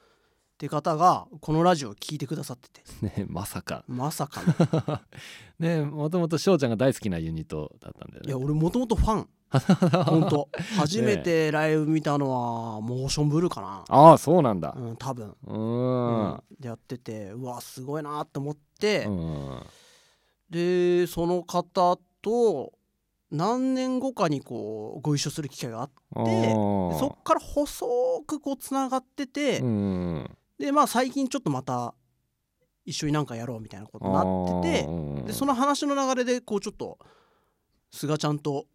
[0.54, 2.82] って方がこのラジオを聞いてくださってて。
[3.22, 3.84] ねまさか。
[3.88, 5.00] まさかの。
[5.60, 8.28] ねもともと翔ちゃんが大好きなユニットだったんだよね。
[8.28, 9.30] いや俺もともとファン
[10.06, 10.50] 本当。
[10.78, 14.76] 初めてライブ見たのはモーションブルーかな、ああそうなんだ。
[14.78, 16.32] うん、多分、うーん。
[16.32, 16.44] うん。
[16.60, 19.60] でやっててうわすごいなと思って、うん
[20.50, 22.74] でその方と
[23.32, 26.52] 何年後かにこうご一緒する機会があって
[27.00, 27.88] そっから細
[28.28, 31.96] くこうつながってて、うんでまあ最近ちょっとまた
[32.86, 34.22] 一緒になんかやろうみたいなことにな
[34.60, 37.00] っててでそのの話の流れでこうちょっと
[37.92, 38.68] 菅ちゃんと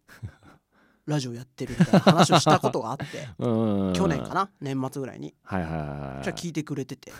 [1.09, 3.05] ラジオやってるみたいな話をしたことがあって
[3.39, 5.33] 去年かな年末ぐらいに。
[5.43, 7.11] はいはいはいじゃあ聞いてくれてて。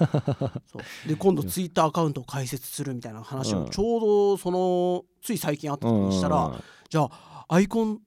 [1.07, 3.63] で今度ツイッターアカウントを開設するみたいな話うん。
[3.63, 6.51] をちょうどそのつい最近あった時にしたら
[6.89, 7.99] じゃあアイコン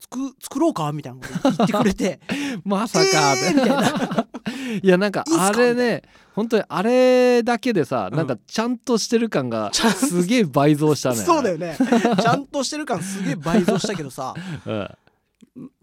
[0.00, 2.20] 作作ろうかみたいなこと言ってくれて。
[2.64, 3.34] まさか。
[3.36, 4.32] えーみたい
[4.82, 6.02] いやなんかあれね
[6.34, 8.16] 本当にあれだけでさ、うん。
[8.16, 11.16] なんかちゃんとしてる感がすげえ倍増したね。
[11.16, 11.76] そうだよね。
[12.20, 14.34] ちゃんとしてる感すげえ倍増したけどさ。
[14.66, 14.90] うん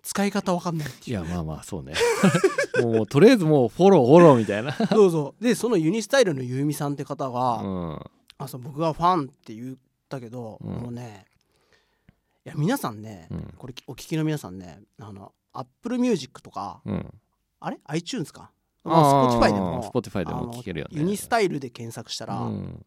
[0.03, 1.19] 使い方わかんないっていう。
[1.19, 1.93] いやまあまあそうね。
[2.81, 4.71] もうとりあえずもうフォローフォローみたいな。
[4.73, 5.43] そうそう。
[5.43, 7.99] でそのユニスタイルのゆうみさんって方が、うん。
[8.37, 9.75] あそう僕がファンって言っ
[10.07, 10.73] たけど、うん。
[10.75, 11.25] もうね
[12.45, 13.53] いや皆さんね、うん。
[13.57, 17.13] これお聞きの皆さんねあの Apple Music とかうん。
[17.59, 18.51] あれ？iTunes か？
[18.83, 20.97] まあ Spotify でも Spotify であのも聞けるよね。
[20.97, 22.85] ユニスタイルで検索したらうん。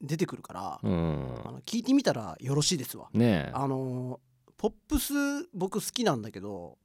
[0.00, 1.28] 出てくるから、うん。
[1.44, 3.08] あの聞いてみたらよろしいですわ。
[3.12, 3.52] ねえ。
[3.54, 4.20] あの
[4.58, 5.12] ポップス
[5.54, 6.78] 僕好きなんだけど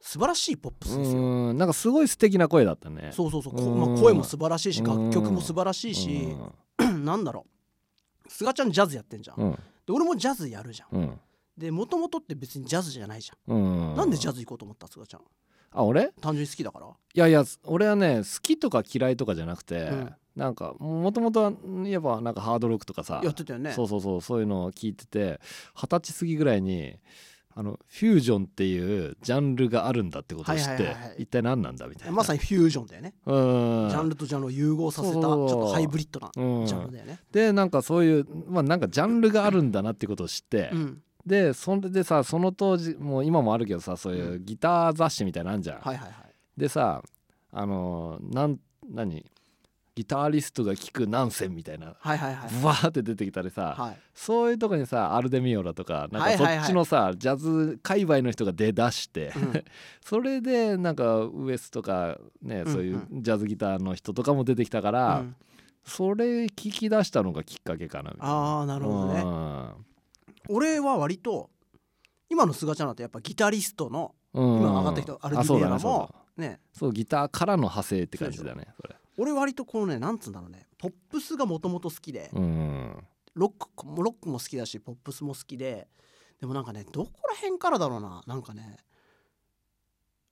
[0.00, 1.20] 素晴らしいポップスですよ。
[1.20, 3.10] うんなんかすごい素敵な声だったね。
[3.12, 5.10] そうそうそう、まあ、声も素晴らしいしうん。
[5.10, 6.36] 楽曲も素晴らしいし、
[7.04, 7.46] なんだろ
[8.26, 8.28] う。
[8.28, 9.52] 菅ちゃんジャズやってんじゃん、うん。
[9.52, 9.58] で
[9.92, 10.98] 俺もジャズやるじゃん。
[10.98, 11.20] うん。
[11.56, 13.94] でもともとって別にジャズじゃないじゃん、うん。
[13.96, 14.88] なんでジャズ行こうと思った？
[14.88, 15.20] 菅ちゃん。
[15.70, 16.10] あ俺？
[16.20, 16.86] 単純に好きだから。
[16.88, 21.52] いやいや俺はね好きとか嫌いとかじゃなくて、うんなんかもともとは
[21.84, 23.72] やっぱなんかハードロックとかさやってたよね。
[23.72, 25.40] そうそうそうそういうのを聞いてて
[25.74, 26.96] 二十歳過ぎぐらいに
[27.54, 31.14] あのフュージョンっていうジャンルがあるんだってことを知って、はいはいはいはい。
[31.18, 32.12] 一体何なんだみたいな。
[32.14, 33.88] まさにフュージョンだよね、うん。
[33.90, 36.66] ジャンルとジャンルを融合させたちょっとハイブリッドなうん。
[36.66, 41.02] ジャンルだよね、でなんかそういうまあなんかジャンルがあるんだなってことを知って、うん。
[41.26, 46.14] でそれでさその当時もう今もあるけどさそういうギター雑誌みたいなんじゃん、はいはいはい。
[46.56, 47.02] でさ
[47.52, 48.58] あのーなん
[48.90, 49.26] 何？
[49.94, 52.50] ギタリストが聴く何選みたいなはいはいはい。
[52.60, 53.98] ブワーって出てきたりさ、はい。
[54.14, 56.56] そういうとこにさアルデミオラとかなんはいはいはい。
[56.56, 59.64] かそっちのさ、ジャズ界隈の人が出だして、うん。
[60.02, 65.36] それでなんかウエスとかねうんそういうジャズギターの人とかも出てきたから、うん。
[65.84, 68.34] それ聞き出したのがきっかけかなみたいな。
[68.34, 69.24] ああなるほどね。
[70.48, 71.50] 俺は割と
[72.30, 74.58] 今の菅ちゃんだとやっぱギタリストのうん。
[74.60, 76.60] 今上がった人アルデあそうだィメーラもね。
[76.72, 82.96] そうギターからの派生って感じだねそれ俺割とこのねなんつうんだろうねポップスがもともと好きでうん。
[83.34, 85.86] ロックもロックも好きだしポップスも好きで
[86.40, 88.78] でもなんかねどこら辺からだろうななんかね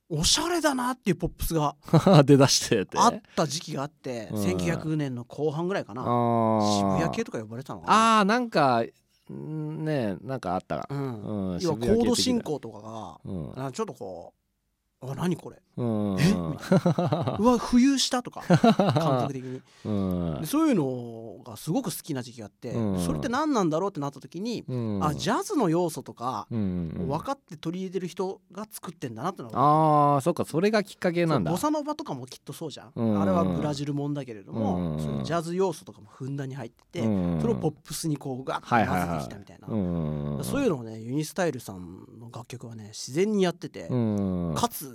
[0.09, 1.73] おしゃれだなっていうポップスが
[2.25, 4.43] 出だしてあった時期があって、うん。
[4.43, 6.01] 1900年の後半ぐらいかな。
[6.03, 8.19] 渋谷系とか呼ばれてたのかな。
[8.19, 8.83] あーなんか
[9.31, 11.53] んねなんかあったうん。
[11.53, 13.71] うん要はコード進行とかがうん。
[13.71, 14.40] ちょっとこう
[15.03, 15.57] あ何これ？
[15.77, 16.17] うん。
[16.19, 16.31] え？
[16.31, 18.41] うわ 浮遊したとか？
[18.41, 18.59] 感
[19.21, 19.61] 覚的に。
[20.45, 22.99] そういうのがすごく好きな時期があって、うん。
[22.99, 25.03] それって何なんだろうってなった時に、うん。
[25.03, 30.45] あジャズの要素とか、うん分かって取り入れてる人が作ってんだなってのがあーそっか。
[30.45, 31.49] それがきっかけなんだ。
[31.49, 33.21] ボサノバとかもきっとそうじゃん、うん。
[33.21, 39.75] あれはブラジルもんだけれども、うんそういうジャズ要素とかもふんだんに入ってて、うんそれをポップスにこうガッと混ぜてきたみたいな、う
[40.41, 44.53] んそういうのをねユニスタイルさんの楽曲はね自然にやってて、うん。
[44.55, 44.90] かつ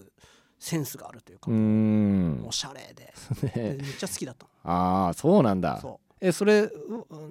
[0.59, 2.45] センスがあるというか、うん。
[2.47, 3.13] おしゃれ で。
[3.55, 5.79] めっちゃ好きだったああそうなんだ。
[5.81, 6.71] そえそれう。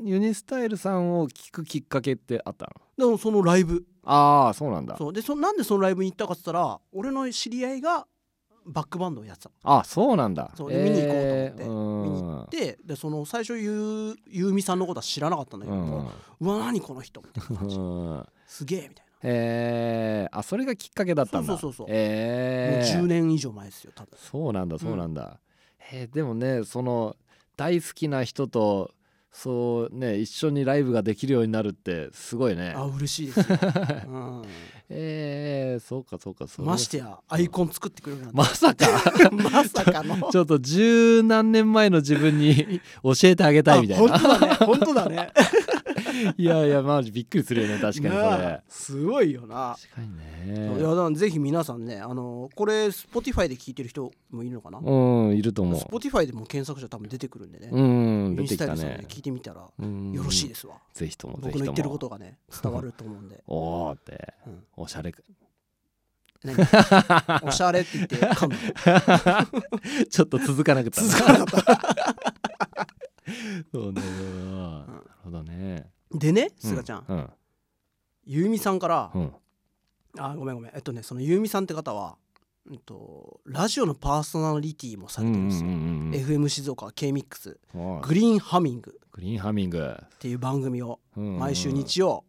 [0.03, 2.71] ユニスタイルさんを聞くきっかけってあったの？
[2.97, 3.83] うでもそのライブ。
[4.03, 4.95] ああそうなんだ。
[4.97, 5.13] そう。
[5.13, 8.05] でそなんでそのライブに行ったかっつったら俺の知り合いが
[8.67, 10.51] バックバンドをやってたあそうなんだ。
[10.55, 10.71] そう。
[10.71, 11.63] で見に行こうと思って。
[11.65, 14.79] 見に行ってでその最初ゆうゆうみさん。
[14.79, 16.05] のことは知らなかったんだけど、うん
[16.41, 21.57] うわ何この人みたいな感じうんすげえみたいえー、あそれがきっかけだったんだ。
[21.57, 21.87] そうそうそうそう。
[21.87, 24.11] な、えー、もう10年以上前ですよ多分。
[24.17, 25.39] そうなんだそうなんだ、
[25.91, 27.15] えーでもねその
[27.57, 28.91] 大好きな人と
[29.31, 32.73] そうね一緒にライブができるようになるってすごいね。
[32.73, 33.57] あ嬉しいですよ、
[34.07, 34.43] うん。
[34.89, 36.65] えー、そうかそうかそう。
[36.65, 38.37] ましてやアイコン作ってくれるなんて。
[38.37, 38.85] まさか。
[39.31, 40.29] まさかの。
[40.31, 44.15] ちょっと十何年前の自分に教えてあげたいみたいな。
[44.15, 44.55] あ本当だね。
[44.65, 45.33] 本当だね
[46.37, 49.75] いやいやマジびっくりするよね確かにそなれあすごいよな。
[49.79, 54.79] 確かにいやねだからぜひ皆さんねあのこれ Spotify で聞いてる人もいるのかな？
[54.79, 57.69] うんいると思 Spotify でも検索者多分出てくるんでね。
[57.71, 58.83] ううん出てきたね。
[58.83, 60.11] ね聞いてみたらうん。
[60.11, 60.75] よろしいですわ。
[60.93, 63.43] ぜひともぜ僕の言ってることがね伝わると思うんで。
[63.47, 64.33] おーって。
[64.47, 64.63] うん。
[64.77, 65.13] おしゃれ
[66.43, 66.55] 何？
[67.47, 71.07] おしゃれって言って噛むちょっと続かなくったな。
[71.07, 72.85] 続かなかった。
[73.71, 74.01] そうね
[74.51, 77.29] なるほどねでねすがちゃん、うん。
[78.25, 79.33] ゆうみさんから、うん。
[80.17, 80.71] あごめんごめん。
[80.75, 82.17] えっとねそのゆうみさんって方は、
[82.69, 88.99] うん、とラジオのパーソナリティもされてるんですよ、うんうんうんうん FM 静岡 K-MIX おーグリーンハミング。
[89.11, 89.97] グリーンハミング。
[89.99, 92.23] っていう番組を毎週日曜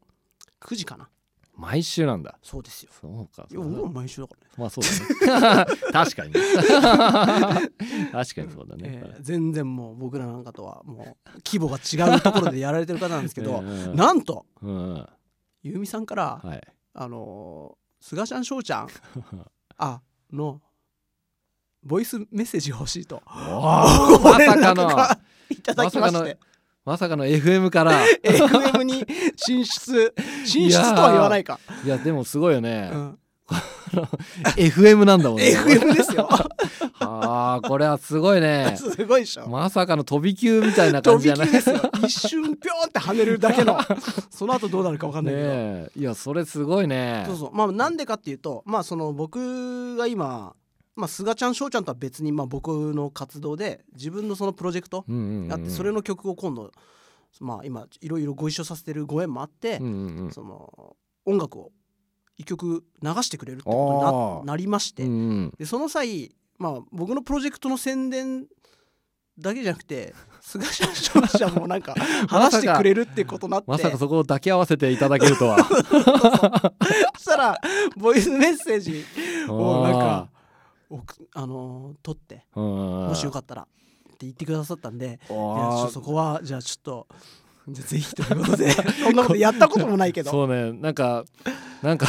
[0.60, 1.08] 9時かな
[1.57, 2.38] 毎週なんだ。
[2.42, 2.90] そうですよ。
[3.01, 3.47] そうか。
[3.51, 4.53] いや俺も毎週だからね。
[4.59, 5.77] まあそうだね。
[5.92, 6.33] 確かに
[8.12, 15.07] 確かにそうだね、えー全然もう僕らなんかとはもう規模が違うところでやられてる方なんですけど うんうんなんとうんうん。
[15.62, 16.62] ゆうみさんからはい。
[16.92, 18.88] あのー、菅ちゃん翔ちゃん
[19.79, 20.01] あ
[20.33, 20.61] の
[21.83, 23.23] ボイスメッセージが欲しいと。
[23.27, 23.33] おー
[24.23, 24.90] まさかの。
[25.51, 26.38] いただきまして。
[26.40, 26.56] ま
[26.96, 28.05] さかの FM から。
[28.22, 29.05] FM に
[29.37, 33.18] 進出進出とは言わないか、いやでもすごいよね、うん、
[34.57, 35.57] FM なんだもんね。
[35.57, 36.29] FM ですよ。
[36.99, 38.77] あーこれはすごいね。
[38.77, 39.49] すごいでしょ。
[39.49, 41.46] まさかの飛び級みたいな感飛じじゃない。
[41.46, 41.90] び級ですよ。
[42.05, 43.79] 一瞬ピョンって跳ねるだけの。
[44.31, 45.90] その後どうなるか分かんないけど、ねえ。
[45.96, 47.25] いやそれすごいね。
[47.29, 47.51] そうそう。
[47.55, 50.55] まあなんでかっていうとまあその僕が今
[50.96, 56.72] まあ、菅ちゃん翔ちゃんとは別にまあ僕の活動で自分のそのプロジェクトうんうんうんあってそれの曲を今度
[57.40, 60.32] まあ今いろいろご一緒させてるご縁もあって、うんうんうん。
[60.32, 61.70] その音楽を
[62.38, 64.46] 一曲流してくれるってことあにー。
[64.46, 68.46] ななりまして、うんうんでその際まあ僕のプロジェクトの宣伝
[69.38, 71.94] だけじゃなくて菅ちゃん翔ちゃんもなんか
[72.28, 73.66] 話してくれるってことになって。
[73.70, 75.59] まさかそこを抱き合わせていただけるとは。
[77.18, 77.61] そしたら
[77.98, 79.04] ボイスメッセージ
[79.48, 80.36] をなんあか送
[81.35, 83.66] あのー撮ってもしよかったらっ
[84.18, 87.07] て言ってくださったんでそこはじゃあちょっと
[87.68, 88.70] ぜひということで
[89.03, 90.31] そんなことやったこともないけど。
[90.31, 90.72] そうね。
[90.72, 91.25] なんか
[91.83, 92.07] なんか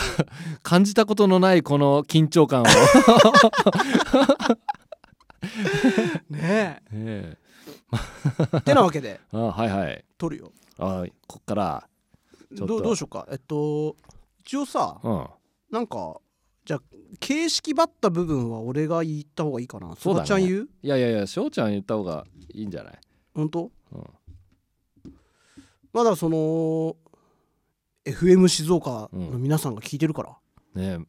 [0.62, 2.66] 感じたことのないこの緊張感を。
[6.30, 7.38] ねねえ。
[8.54, 9.20] えてなわけで。
[9.34, 10.06] あはいはい。
[10.18, 10.52] 撮るよ。
[10.78, 11.90] あこっから。
[12.52, 13.28] どうしようか。
[13.32, 13.96] えっと
[14.42, 15.28] 一応さうん。
[15.72, 16.20] なんか
[16.68, 16.82] じゃあ
[17.22, 19.96] 形式ばった部分は俺が言った方がいいかな。
[19.98, 20.28] そうだね。
[20.28, 20.70] ちゃん言う？
[20.84, 23.00] いやいやいや翔ちゃん言った方がいいんじゃない？
[23.34, 23.72] 本当？
[23.94, 24.04] うん
[25.94, 26.98] まあだその
[28.06, 30.30] FM 静岡の皆さんが聞いてるから、
[30.76, 31.06] ねえ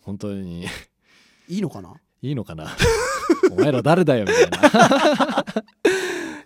[0.00, 0.64] 本当に。
[1.48, 1.94] いいのかな？
[2.22, 2.74] いいのかな？
[3.52, 5.44] お前ら誰だよみたいな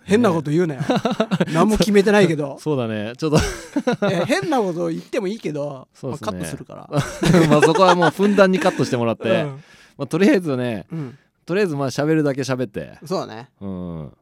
[0.05, 0.81] 変なこと言うなよ。
[1.53, 2.57] 何も決めてないけど。
[2.59, 3.13] そうだね。
[3.17, 3.37] ちょっと。
[4.25, 6.89] 変なこと言ってもいいけど、まあ、カットするから。
[7.49, 9.63] まあそこはもうふんだんにカットしてもらって、うん。
[9.97, 11.17] まあ、とりあえずねうん。
[11.45, 12.97] とりあえずまあ喋るだけ喋って。
[13.05, 13.49] そうだね。
[13.61, 14.13] うん。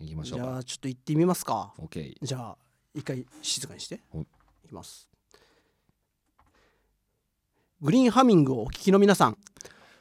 [0.00, 0.50] 行きましょじうか。
[0.50, 1.72] ゃあちょっと行ってみますか。
[1.80, 2.56] OK じゃあ
[2.94, 4.00] 一回静かにして。
[4.12, 4.26] はい
[4.64, 5.08] いきます。
[7.80, 9.38] グリーンハミングをお聞きの皆さん。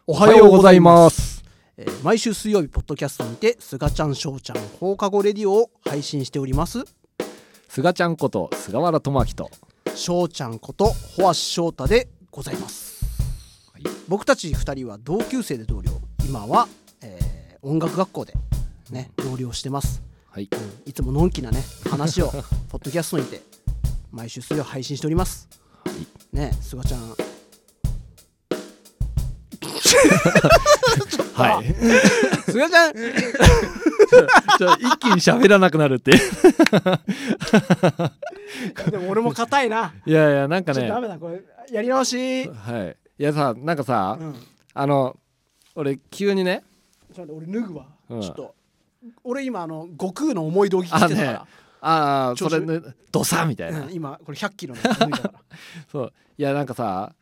[0.07, 1.36] おおはようございます
[1.77, 6.83] えー毎週水曜日ポッドキャストにてすがちゃんしょうちゃん放課後レディオを配信しております。
[7.69, 9.51] 菅ちゃんこと菅原智明と。
[9.93, 13.03] しょうちゃんことホアシ翔太でございます、
[13.73, 13.83] はい。
[14.07, 15.91] 僕たち2人は同級生で同僚。
[16.27, 16.67] 今は、
[17.01, 18.33] えー音楽学校で
[18.91, 20.01] ね同僚してます。
[20.29, 20.49] はい。
[20.85, 22.31] いつものんきなね話を
[22.69, 23.41] ポッドキャストにて
[24.11, 25.47] 毎週水曜配信しております。
[26.31, 27.15] ねすがちゃん
[31.37, 31.67] はい。
[32.51, 32.93] すが ちゃん
[34.79, 36.11] 一気に喋らなくなるって
[38.91, 39.93] でも俺も硬いな。
[40.05, 40.87] いやいやなんかね。
[40.87, 41.43] ダメだこれ。
[41.71, 42.47] やり直し。
[42.49, 43.21] はい。
[43.21, 44.37] いやさなんかさ、うん、ち
[44.73, 45.17] あの
[45.75, 46.63] 俺急にね。
[47.21, 47.85] ょっと俺脱ぐわ。
[48.09, 48.21] うん。
[48.21, 48.55] ちょっと
[49.23, 51.39] 俺今あの悟空の思い道着着てたかあね。
[51.81, 54.81] ああそれねドサみたいら、な、うん今これ100キロの。
[55.91, 56.13] そう。
[56.37, 57.13] いやなんかさ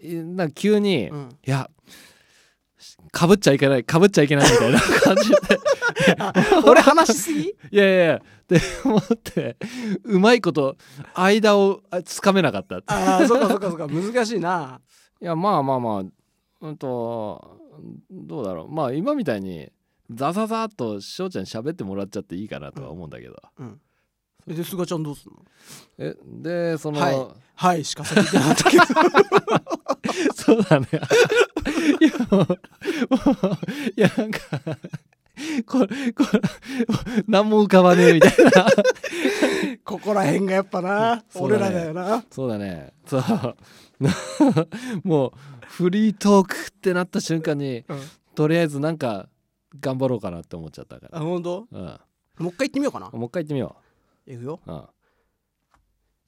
[0.00, 1.28] いなんか急に、いうん。
[1.44, 1.70] や
[3.12, 5.36] かぶっちゃいけないかぶっちゃいけないみたいな感じで
[6.66, 7.40] 俺話しすぎ？
[7.40, 9.56] いやいやいやって思って
[10.04, 10.76] うまいこと
[11.14, 14.80] 間をあつかめなかったってああそっかそっかそっか難しいな。
[15.20, 16.02] いやまあまあまあ
[16.60, 17.58] うんと
[18.10, 19.70] どうだろうまあ今みたいに
[20.10, 23.80] ザザザーっと翔ちゃんに喋ってもらっちゃっていいかなとは思うんだけど、うん。
[24.46, 25.38] えですがちゃんどうすんの？
[25.98, 28.84] えでその、はいはいしか先言ってなかったけど。
[30.34, 30.86] そうだね
[32.00, 32.58] いやもう
[33.96, 34.40] いやなんか
[35.66, 36.40] これこれ
[37.26, 38.66] 何も浮かばねえみたいな。
[39.84, 41.22] ここら辺がやっぱな、ね
[41.58, 42.24] らだよな。
[42.30, 42.92] そうだね。
[43.06, 43.22] そう
[45.04, 45.32] もう
[45.66, 48.00] フリートークってなった瞬間にうん。
[48.34, 49.28] とりあえずなんか
[49.78, 51.68] 頑張ろうかなって思っちゃったから、あ本当？
[51.70, 53.08] うん、もう一回言ってみようかな。
[53.10, 53.76] もう一回行ってみよ
[54.26, 54.60] いくよ。
[54.66, 54.82] う、うん、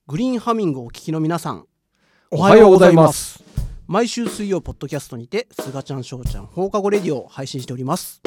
[0.06, 1.66] グリーンハミングをお聞きの皆さん
[2.30, 3.42] おはようございます
[3.88, 8.20] 毎週水曜ポッドキャストにてすがちゃんしょうちゃん放課後レディオを配信しております。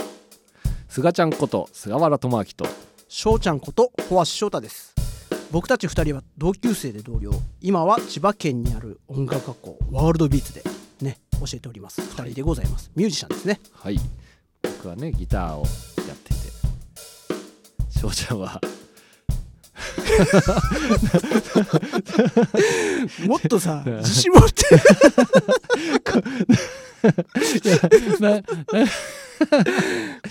[0.87, 2.65] 菅ちゃんこと菅原智明と
[3.09, 4.95] しょうちゃんことホアシ翔太です。
[5.51, 7.31] 僕たち2人は同級生で同僚。
[7.59, 10.63] 今は千葉県にある音楽学校ワールドビーツで
[11.01, 11.99] ね教えております。
[11.99, 12.89] 2人でございます。
[12.95, 13.59] ミュージシャンですね。
[13.73, 13.99] はい。
[14.63, 15.65] 僕はねギターを
[16.07, 16.53] やっていて
[17.99, 18.61] 翔ちゃんは
[23.27, 24.63] もっとさうん自信持って。
[28.19, 28.41] な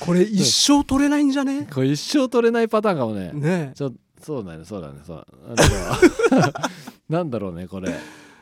[0.00, 1.66] これ一生取れないんじゃね？
[1.72, 3.32] これ一生取れないパターンかもね。
[3.32, 3.72] ね。
[3.74, 5.00] ちょそうだねそうだね。
[5.06, 5.26] そう。
[5.48, 7.94] なんだろうなんだろうねこれ。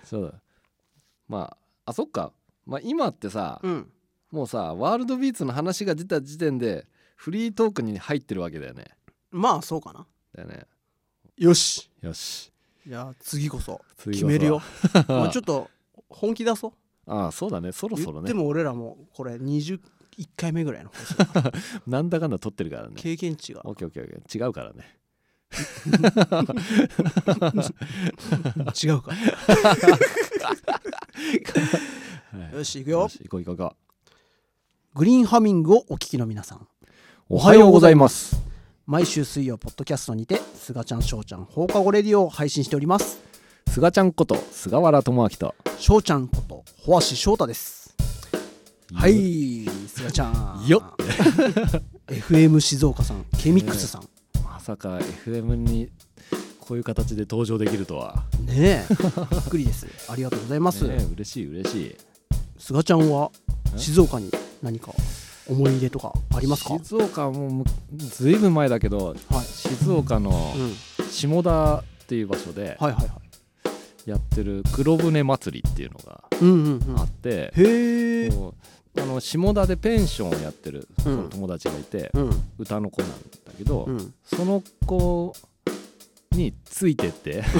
[0.04, 0.40] そうだ。
[1.28, 2.32] まああそっか。
[2.66, 3.90] まあ今ってさ、うん。
[4.32, 8.86] もうさワールドビーツの話が出た時点でフリートークに入ってるわけだよね。
[9.30, 10.04] まあそうかな。
[10.34, 10.64] だよね
[11.38, 11.90] よし。
[12.02, 12.50] よし。
[12.86, 13.80] じゃあ次こそ。
[13.98, 14.26] 次こそ。
[14.26, 14.62] は決めるよ。
[15.08, 15.70] まあちょっと
[16.08, 16.72] 本気出そう。
[17.06, 17.72] ああそうだね。
[17.72, 18.26] そろそろね。
[18.28, 19.80] 言っても俺らもこれ21
[20.36, 20.90] 回目ぐらいの。
[20.90, 21.52] 放送だから
[21.86, 22.94] なんだかんだ撮ってるからね。
[22.96, 23.60] 経験値が。
[23.64, 24.44] オッケーオッケーオッケー。
[24.46, 24.96] 違うからね。
[28.82, 29.12] 違うか。
[29.12, 29.16] は
[32.52, 32.56] い。
[32.56, 33.08] よし行くよ。
[33.08, 33.76] し行こう行こう行こ
[34.94, 36.58] グリーンハミングをお聞きの皆さん。
[36.58, 36.66] う
[37.28, 38.45] おはようございます
[38.86, 43.18] 毎週水曜ポッドキャストにてすがちゃんしょうちゃん放課後レディオを配信しております。
[43.66, 47.96] 菅ちゃんこと菅原智明としょうちゃんことホアシ翔太です。
[48.94, 50.64] はいすがちゃん。
[50.68, 50.84] よ
[52.06, 54.08] FM 静岡さん K-MIX さん。
[54.44, 55.90] まさか FM に
[56.60, 58.22] こういう形で登場できるとは。
[58.44, 58.94] ねえ。
[59.32, 59.88] びっくりです。
[60.08, 61.96] ありがとうございます、ねえ嬉しい嬉しい。
[62.56, 63.32] すがちゃんは
[63.74, 64.30] え静岡に
[64.62, 64.92] 何か？
[65.48, 66.78] 思い入れとかありますか？
[66.78, 67.64] 静岡はも
[67.98, 72.78] ずいぶん前だけどはい、静岡のうん、下田っていう場所で
[74.06, 76.24] やってる黒船祭りっていうのが
[77.00, 77.52] あって、
[78.98, 80.88] あの下田でペンションをやってる
[81.30, 82.30] 友達がいて、うん。
[82.58, 83.16] 歌の子なんだ
[83.58, 84.14] けど、うん。
[84.24, 85.34] その子
[86.32, 87.42] についてって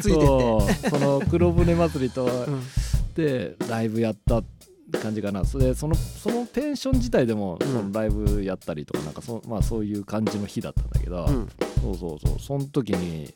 [0.00, 0.88] ついてって。
[0.88, 2.62] その黒船祭りとうん。
[3.14, 4.42] でライブやった
[4.98, 5.44] 感じかな。
[5.44, 7.68] それでそのそのペンション自体でも、うん。
[7.68, 11.48] そのライブやったりとかなんかそ,、まあ、そういう感じの日だったんだけど、うん。
[11.82, 12.38] そうそうそう。
[12.38, 13.32] その時に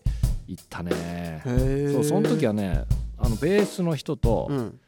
[0.46, 1.42] 行ったね。
[1.44, 2.84] そうその時はね
[3.18, 4.80] あのベースの人とうん。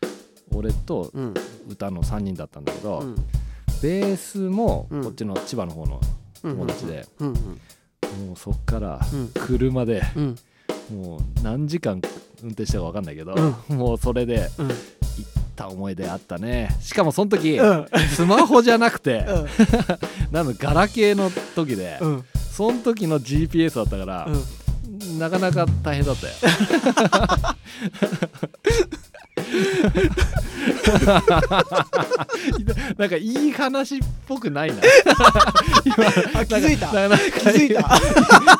[0.54, 1.34] 俺とうん。
[1.68, 3.14] 歌の3人だったんだけど、うん。
[3.82, 5.02] ベベースもうん。
[5.04, 6.00] こっちの千葉の方の
[6.42, 7.28] 友達で、うん。
[7.28, 7.34] うん。
[8.28, 9.28] もうそっからうん。
[9.34, 10.36] 車でうん。
[10.92, 12.00] もう何時間
[12.42, 13.34] 運転したか分かんないけど、
[13.70, 14.68] うもうそれでうん。
[14.68, 16.68] 行った思い出あったね。
[16.80, 17.86] しかもその時、うん。
[18.14, 19.46] スマホじゃなくて、うん。
[20.30, 22.24] なんだガラケーの時で、うん。
[22.52, 24.28] その時の GPS だったから、
[25.18, 26.32] なかなか大変だったよ。
[32.96, 34.76] なんかいい話っぽくないな。
[35.84, 35.94] 今
[36.40, 36.88] あ気づいた。
[36.88, 38.00] 気づいた。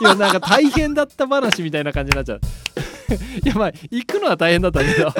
[0.00, 2.40] 今なんか大変だった話みたいな感じになっちゃう
[3.44, 5.10] いやまあ行くのは大変だったけど。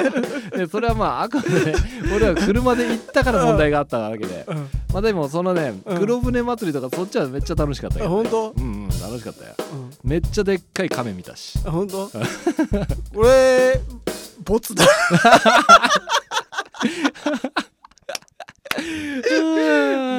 [0.57, 1.75] で それはまああくまでね
[2.15, 4.45] 俺は車で行ったから問題があったわけで。
[4.47, 4.55] うん。
[4.93, 5.99] まあでもそのねうん。
[5.99, 8.53] 黒船祭りとかそっちはめっちゃ楽しかったけど、ね、本当？
[8.57, 9.53] うんうん楽しかったよ。
[10.03, 10.09] うん。
[10.09, 11.59] めっちゃでっかい亀見たし。
[11.65, 12.09] あ本当？
[13.15, 13.79] 俺
[14.43, 14.85] ボツだ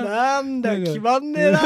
[0.04, 1.60] なんだよ決まんねえな。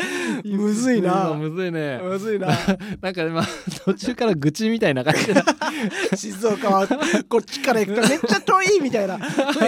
[0.44, 1.34] むずいな。
[1.34, 1.98] むずいね。
[2.02, 2.48] むずいな。
[3.00, 3.42] なんか今
[3.84, 5.44] 途中から愚痴みたいな感じだ。
[6.16, 6.88] 静岡は
[7.28, 9.18] こっちから行くとめっちゃ遠いみたいな。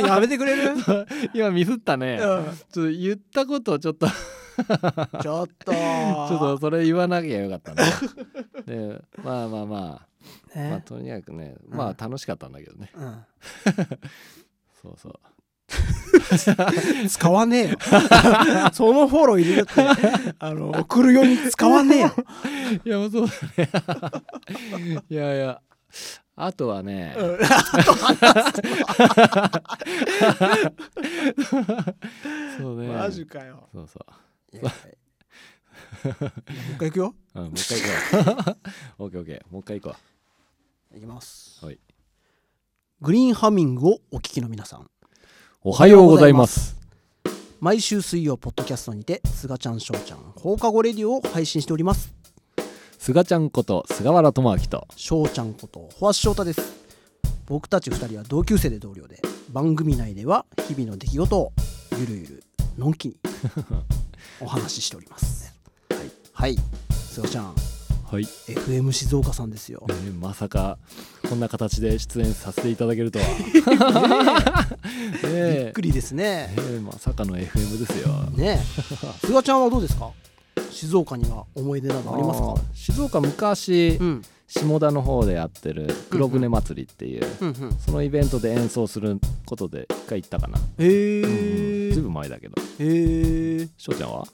[0.07, 4.07] やめてくれる、うん、今ミスったね、ちょっと言ったことをちょっと。
[4.07, 4.13] ち
[5.23, 5.73] ちょっと。
[5.73, 7.83] ちょっとそれ言わなきゃよかったね
[8.67, 9.77] でまあまあまあ。
[9.77, 10.01] ま
[10.55, 11.77] あねとにかくねうん。
[11.77, 13.25] まあ楽しかったんだけどね、うん。
[14.83, 15.15] そうそう
[17.09, 17.79] 使わねえよ。
[18.73, 20.35] そのフォロー入れるって。
[20.39, 22.15] あの送るように使わねえよ、
[22.85, 23.33] いやそうだ
[24.79, 25.03] ね。
[25.09, 25.61] いやいや。
[26.35, 27.39] あとはね、うん。
[32.59, 32.89] そうね。
[32.89, 33.69] マジかよ。
[33.73, 34.13] そうそう。
[34.63, 36.15] もう
[36.75, 37.15] 一回行くよ。
[37.35, 38.57] うん、もう一回行こ
[38.99, 39.05] う。
[39.05, 39.53] オッケーオッケー。
[39.53, 39.97] もう一回行こ
[40.95, 41.65] いきます。
[41.65, 41.79] はい。
[43.01, 44.83] グリーンハミングをお聞きの皆さん。
[44.83, 44.91] う。
[45.65, 46.77] おはようございます。
[47.61, 52.13] 毎週水曜ポッドキャストにてすがちゃんしょうちゃん放課後レディオを配信しております
[52.99, 54.89] すがちゃんこと菅原智明と。
[54.97, 56.83] しょうちゃんことホワシ翔太です
[57.47, 61.53] 僕たち2人は同級生で同僚で番組内では日々の出来事を
[61.97, 62.45] ゆるゆる
[62.77, 63.17] のんきに
[64.41, 65.55] お話ししております
[65.91, 66.57] はいはい
[66.91, 67.55] すがちゃん
[68.13, 69.87] はい、FM 静岡さんですよ。
[69.89, 70.77] えーまさか
[71.31, 73.25] こんな形で出演させていただけるとは。
[73.27, 73.41] ね
[75.23, 76.53] びっえくりですね。
[76.59, 78.13] えーまさかの FM ですよ。
[78.37, 78.61] ね
[79.23, 79.27] え。
[79.27, 80.11] すがちゃんはどうですか？
[80.71, 82.55] 静岡には思い出などありますか？
[82.75, 84.23] 静岡昔、うん。
[84.47, 87.77] 下田の方でやってる黒船祭りっていう、うんうん。
[87.79, 90.59] そのイベントで演奏することで一回行ったかな。
[90.59, 90.61] へ
[91.21, 91.93] えうん。
[91.95, 92.57] ずいぶん前だけど。
[92.79, 94.27] へえ翔ちゃんは？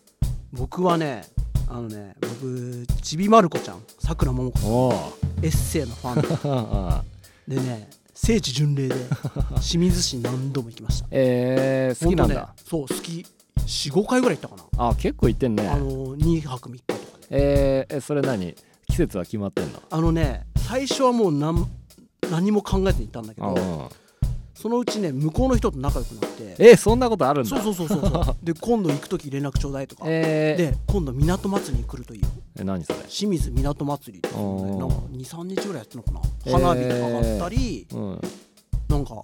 [0.52, 1.22] 僕はね
[1.70, 5.44] あのね僕ちびまる子ちゃんさくらももこさん。
[5.44, 7.04] エッセイのファン
[7.46, 7.56] で。
[7.56, 8.94] でね聖地巡礼で
[9.60, 11.06] 清水市に何度も行きました。
[11.12, 12.34] えー、好きなんだ。
[12.34, 13.24] ねそう好き
[13.58, 15.68] 45回ぐらい行ったかな、あ結構行ってんね。
[15.68, 17.26] あの2泊3日とかで。
[17.30, 18.54] えー、えそれ何？
[18.88, 19.82] 季節は決まってんの？
[19.90, 21.68] あのね最初はもう何
[22.30, 23.88] 何も考えずに行ったんだけどうん
[24.60, 26.56] そのうちね向こうの人と仲良くなって。
[26.58, 27.48] えそんなことあるんだ。
[27.48, 28.36] そうそうそうそうそう。
[28.42, 32.28] で今度行く時連絡ちょうだいとか、えー、で今度港祭りに来るといいよ
[32.58, 32.98] え何それ？
[33.08, 36.20] 清水港祭りっなんか23日ぐらいやってるのかな。
[36.46, 38.20] えー花火上がったり、うん。
[38.88, 39.22] なんか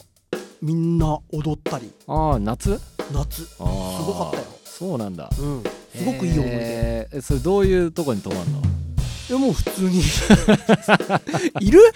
[0.63, 1.91] みんな踊ったり。
[2.07, 2.81] ああ夏？
[3.13, 3.45] 夏。
[3.45, 4.45] すごかったよ。
[4.65, 5.29] そうなんだ。
[5.37, 5.63] うん。
[5.97, 8.63] すごくいい思い出、えーえそれどういうとこに泊まんの？
[9.29, 10.03] いやもう普通に。
[11.61, 11.81] いる？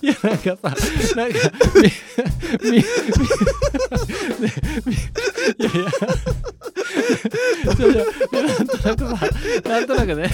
[0.00, 0.74] いやなんかさ
[1.16, 1.38] なんか
[1.74, 1.82] み
[2.70, 2.78] みみ
[4.40, 4.52] ね
[4.86, 4.96] みい
[5.58, 5.90] やいや
[7.64, 7.88] ちょちょ
[8.42, 9.30] なんとなくさ
[9.68, 10.30] なんとなくね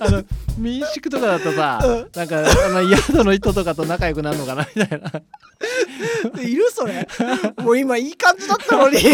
[0.00, 0.22] あの
[0.58, 1.80] 民宿とかだとさ、
[2.14, 5.10] なんかあの宿の人とかと仲良くなるのかなみたいな。
[6.42, 7.08] いるそれ。
[7.58, 8.98] もう今いい感じだったのに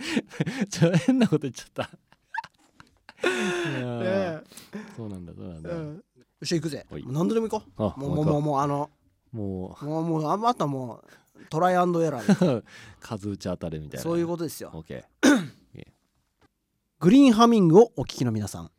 [0.70, 1.82] ちょ変なこと言っちゃった。
[3.22, 4.38] いやー。
[4.40, 4.44] ね
[4.96, 5.94] そうなんだそうなんだ、えうん。
[5.94, 6.02] よ
[6.42, 6.86] っしゃ行くぜ。
[6.90, 8.90] 何度でも行こあうもうもうもうもうあの。
[9.32, 10.02] ももう。
[10.04, 11.02] もうああとはも
[11.38, 12.64] うトライアンドエラー
[13.00, 14.02] 数打ち当たるみたいな。
[14.02, 14.70] そういうことですよ。
[14.74, 15.04] オッケ
[17.00, 18.70] グリーンハミングをお聞きの皆さん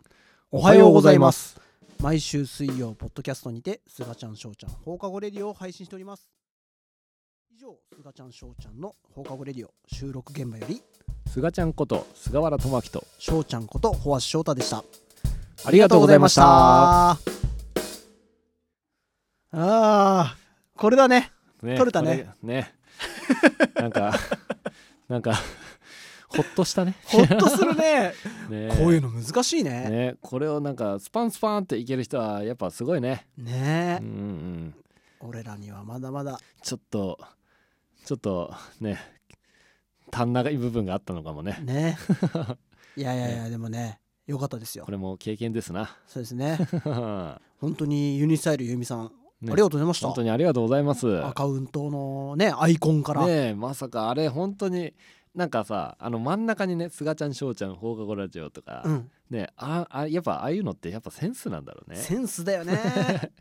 [0.52, 1.60] おおはようございます。
[2.00, 6.30] 毎週水曜ポッドキャストにてすがちゃんしょうちゃん放課後レディオを配信しております。
[7.52, 10.84] 以上すがちゃんしょうちゃんの放課後レディオ収録現場より
[11.28, 14.84] すがちゃんこと菅原智明としょうちゃんことホワシ翔太でした。
[15.64, 16.44] ありがとうございました。
[17.12, 17.18] あ
[19.54, 21.32] あーこれだね。
[21.62, 22.30] ね撮れたね。
[22.42, 22.74] ね。
[23.76, 24.14] なんか
[25.08, 25.36] なんか
[26.28, 26.96] ほっとしたね。
[27.06, 28.14] ほっとするね。
[28.50, 28.70] ね。
[28.78, 29.90] こういうの難しいね。
[29.90, 33.28] ねこれをなんかスパンスパンっていける人はやっぱすごいね。
[33.38, 34.00] ね。
[34.02, 34.76] うんうん。
[35.20, 36.40] 俺らにはまだまだ。
[36.62, 37.20] ちょっと
[38.06, 39.00] ちょっとね
[40.12, 41.60] 足んない部分があったのかもね。
[41.64, 41.98] ね。
[42.98, 44.86] いやいやいやでもねよかったですよ。
[44.86, 45.98] これも経験ですな。
[46.08, 46.58] そうですね。
[46.58, 46.68] ね
[47.60, 49.10] 本当にユニスタイルゆみさん、あ
[49.42, 50.08] りがとうございました。
[50.08, 51.24] 本当にありがとうございます。
[51.24, 54.94] アカウントのねアイコンから、ねえまさかあれ本当に
[55.34, 61.98] なんかさあの真ん中にね「すがちゃんしょうちゃん放課後ラジオ」とか、うん、ねああやっぱああいうのってやっぱセンスなんだろうね。
[61.98, 62.78] センスだよね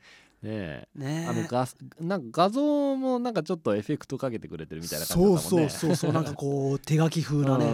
[0.42, 0.88] ねえ。
[0.94, 1.68] ねあの画
[2.00, 5.40] なんか画像もなんかちょっとエフェクトかけてくれてるみたいな感じだもんね。
[5.40, 6.12] そうそうそうそう。
[6.12, 7.66] なんかこう手書き風なね。
[7.66, 7.72] うん。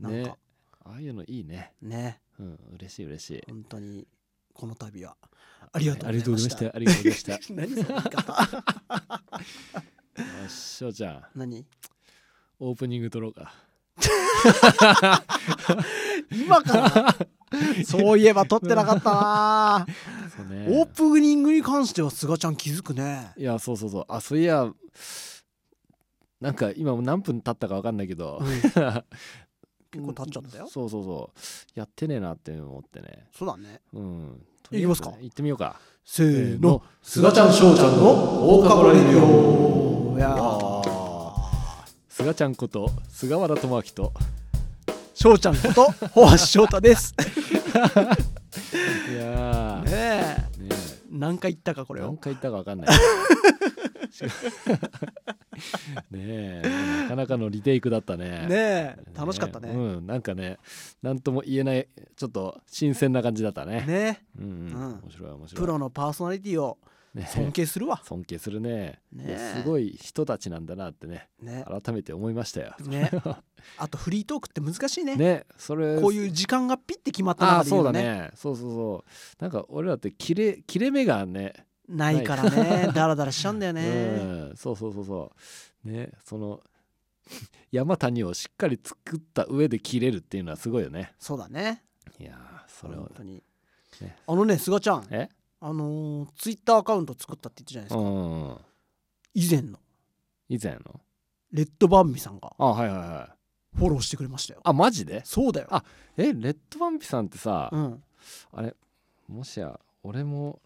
[0.00, 0.24] なんね。
[0.24, 0.36] か
[0.84, 1.72] ああいうのいいね。
[1.82, 2.20] ね。
[2.38, 2.58] うん。
[2.74, 3.42] 嬉しい嬉しい。
[3.46, 4.06] 本当に
[4.54, 5.16] この度は
[5.72, 6.70] ありがとうございました。
[6.74, 7.36] ありがとうございました。
[7.36, 7.72] ありがとうございました。
[7.72, 8.48] よ 何その言い方。
[10.48, 11.66] ししょうちゃん何？
[12.60, 13.52] オープニング撮ろうか。
[16.30, 17.16] 今から？
[17.86, 19.86] そういえば撮ってなかったな。
[20.48, 20.66] ね。
[20.68, 23.32] オープニングに関してはすがちゃん気づくね。
[23.36, 24.04] いやそうそうそう。
[24.08, 24.72] あそういや
[26.40, 28.46] なんか今も何分経ったか分かんないけど、うん。
[29.92, 30.68] 結構経っちゃったよ。
[30.68, 31.78] そうそうそう。
[31.78, 33.28] やってねえなって思ってね。
[33.36, 33.80] そうだね。
[33.92, 34.46] うん。
[34.70, 35.12] いきますか。
[35.20, 35.78] 行ってみようか。
[36.04, 36.70] せーの。
[36.70, 36.82] の。
[37.02, 40.72] すがちゃんしょうちゃんの大かレディオいやー。
[42.08, 44.12] 菅ちゃんこと菅原智明と
[45.14, 47.14] しょうちゃんことホワ翔太です。
[49.10, 49.84] いやー。
[49.84, 50.36] ねねえ。
[50.38, 50.72] え
[51.10, 52.06] 何回言ったかこれを。
[52.06, 52.88] 何回言ったか分かんない。
[56.10, 57.02] ねえ。
[57.02, 58.46] なかなかのリテイクだったね。
[58.48, 58.96] ねえ。
[59.14, 59.68] 楽しかったね。
[59.70, 60.06] うん。
[60.06, 60.58] なんかね
[61.02, 61.86] 何とも言えない
[62.16, 63.84] ちょっと新鮮な感じだったね。
[63.86, 64.50] ねうんうん。
[64.50, 65.00] うん。
[65.02, 65.60] 面白い面白い。
[65.60, 66.78] プロのパーソナリティを
[67.14, 67.26] ね。
[67.26, 68.00] 尊敬するわ。
[68.04, 69.00] 尊敬するね。
[69.12, 71.28] ねすごい人たちなんだなってね。
[71.40, 71.64] ね。
[71.66, 72.74] 改めて思いましたよ。
[72.80, 73.10] ね。
[73.78, 75.16] あとフリートークって難しいね。
[75.16, 78.28] ねそれこういう時間がピッて決まったああそうだ中で言うのね。
[78.28, 79.42] ねそうそうそう。
[79.42, 82.90] なんか俺らって切れ切れ目がねないからね。
[82.94, 83.82] ダラダラしちゃうんだよね。
[83.82, 84.56] うん。
[84.56, 85.32] そうそうそうそ
[85.84, 85.88] う。
[85.88, 86.62] ねその
[87.70, 91.14] 山谷をしっかり作った上で切れるっていうのはすごいよね。
[91.18, 91.84] そうだね。
[92.18, 93.42] いやーそれを本当に。
[94.00, 94.16] ね。
[94.26, 95.06] あのねすがちゃん。
[95.10, 95.28] え？
[95.64, 98.58] あのツイッター Twitter アカウント作ったって言ったじゃなう
[99.34, 99.60] いですか。
[99.60, 99.78] ん以前の。
[100.48, 101.00] 以前の？
[101.52, 102.52] レッドバンビさんが。
[102.58, 103.30] あはいはいは
[103.74, 103.78] い。
[103.78, 104.60] フォローしてくれましたよ。
[104.64, 105.22] あマジで？
[105.24, 105.68] そうだよ。
[105.70, 105.84] あ
[106.16, 108.02] えレッドバンピさんってさ、うん。
[108.52, 108.74] あれ
[109.28, 110.60] もしや俺も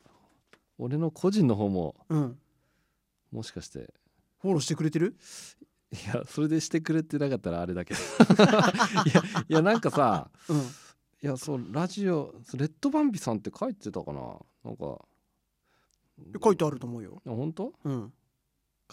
[0.78, 2.38] 俺の個人の方もうん。
[3.30, 3.92] もしかして。
[4.40, 5.14] フォローしてくれてる？
[5.92, 8.00] いやそれでしてくれてなかったらあれだけど。
[9.04, 10.62] いやいやなんかさうん
[11.22, 14.20] いやそうラジオレッドバンビさんって書いてたかな？
[14.64, 14.98] なんか。
[16.42, 17.22] 書いてあると思うよ。
[17.26, 17.72] あ本当？
[17.84, 18.12] うん。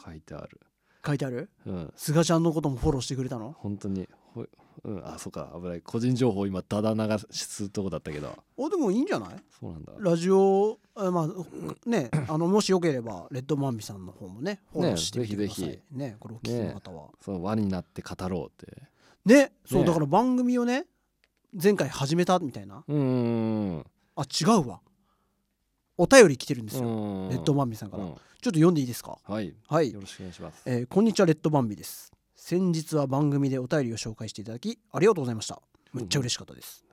[0.03, 0.59] 書いてある。
[1.05, 1.49] 書いてある？
[1.65, 1.93] うん。
[1.95, 3.55] すがちゃんのこともフォローしてくれたの？
[3.59, 4.07] 本当に。
[4.34, 4.49] ほい
[4.86, 5.82] うんあそうか危ない。
[5.82, 8.38] 個人情報今だだ流すとこだったけど。
[8.57, 9.30] おでもいいんじゃない？
[9.59, 9.93] そうなんだ。
[9.99, 15.65] ラジオあまあねあのもしよければレッドマンビさんの方もねフォローしてみてください。
[15.65, 17.09] ぜひぜねこれお聞きの方は。
[17.21, 18.82] そう輪になって語ろうって。
[19.26, 19.88] ねそうね。
[19.88, 20.86] だから番組をね
[21.62, 22.84] 前回始めたみたいな？
[22.88, 22.97] うん。
[22.97, 23.86] うん
[24.16, 24.82] あ違うわ。
[25.97, 26.88] お便り来てるんですよ。
[26.88, 27.30] うん。
[27.30, 28.04] レッドマンビさんから。
[28.04, 29.18] ちょうんっと読んでいいですか？
[29.26, 29.54] はい。
[29.68, 29.91] はい。
[29.93, 30.64] よろしくお願いします。
[30.66, 32.12] えーこんにちはレッドバンビです。
[32.36, 35.62] 先日は番組でお便りを紹介していただきありがとうございました。
[35.93, 36.84] めっちゃ嬉しかったです、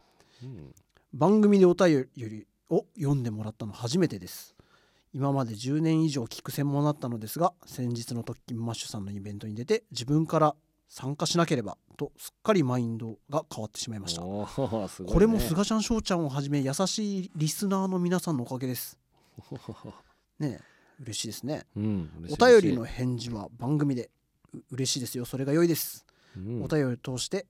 [0.44, 0.74] うん。
[1.12, 4.54] 番組でお便りを読んでもらったの初めてです。
[5.12, 10.54] 今まで10年以上聞く専門だったのですが先日の特勤マッシュさんのイベントに出て自分から
[10.90, 14.22] 参加しなければとすっかりマインドが変わってしまいました。
[14.22, 18.98] ねこれもすがちゃんしょうちゃんをはじめ優しいリスナーの皆さんのおかげです。
[20.40, 20.64] ねえ
[21.00, 21.64] 嬉しいですね。
[21.76, 24.10] うんお便りの返事は番組で
[24.52, 25.24] う嬉しいですよ。
[25.24, 26.04] それが良いです。
[26.36, 26.62] うん。
[26.64, 27.46] お便りを通して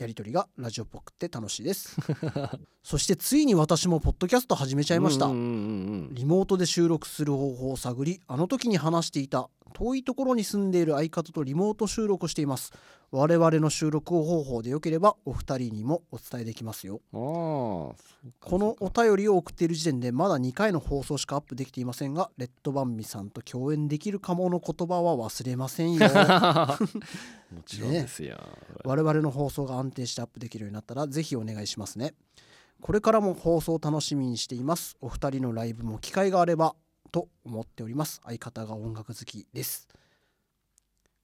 [0.00, 1.96] やり取りがラジオっぽくて楽しいです。
[2.82, 5.42] そしてついに私もポッドキャスト始めちゃいました、うんうんう
[6.10, 6.14] ん。
[6.14, 12.72] リモートで収録する方法を探りあの時に話していた遠いところに住んでいる相方とリモート収録しています
[13.12, 17.00] 我々の収録方法でよければお二人にもお伝えできますよ。
[17.10, 17.94] こ
[18.50, 26.06] のお便りを送っている時点でまだ2回の放送しかアップできていませんがレッドバンビさんと共演できるかもの言葉は忘れませんよ。
[27.52, 28.38] もちろんですよ、
[28.84, 32.14] 我々の放送が安定してアップできるようになったらぜひお願いしますね。
[32.80, 34.96] これからも放送を楽しみにしています。
[35.00, 36.76] お二人のライブも機会があれば
[37.10, 38.20] と思っております。
[38.24, 39.88] 相方が音楽好きです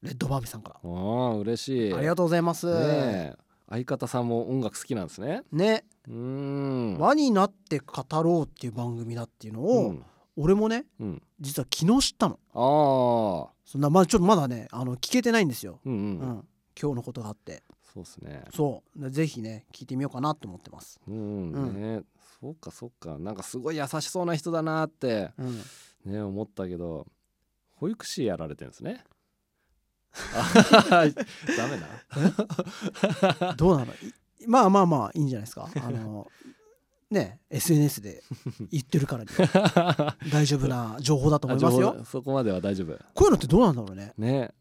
[0.03, 0.77] レッドバービーさんから。
[0.83, 1.95] ああ嬉しい。
[1.95, 2.67] ありがとうございます。
[2.67, 3.35] ねえ。
[3.69, 5.43] 相方さんも音楽好きなんですね。
[5.51, 5.85] ね。
[6.07, 6.99] うーん。
[6.99, 10.05] 輪になって語ろうっていう番組だっていうのうを、ん。
[10.37, 11.23] 俺もねうん。
[11.41, 12.39] 実は昨日知ったの。
[12.53, 16.49] ああそんなまあちょっとまだねあの聞けてないんですよ、うんうん、うん、
[16.81, 17.63] 今日のことがあって。
[17.93, 18.45] そうですね。
[18.55, 19.03] そう。
[19.03, 21.97] でぜひね聞いてみようかなと思ってます、うん、うん。
[21.99, 22.03] ね
[22.41, 23.19] そうかそうか。
[23.19, 27.07] なんかすごい優しそうな人だなってうん、ね思ったけど
[27.75, 29.03] 保育士やられてるんですね。
[29.03, 29.16] あ
[31.57, 31.77] ダメ
[33.47, 33.55] な？
[33.57, 33.93] どうなの？
[33.93, 33.97] い
[34.47, 35.69] まあまあまあいいんじゃないですか？
[35.75, 36.27] あの
[37.11, 38.23] ね SNS で
[38.71, 40.17] 言ってるからには。
[40.33, 42.97] 大丈夫な情報だと思いますあよそこまでは大丈夫。
[43.15, 44.13] こういうのってどうなんだろうね？
[44.19, 44.53] ね。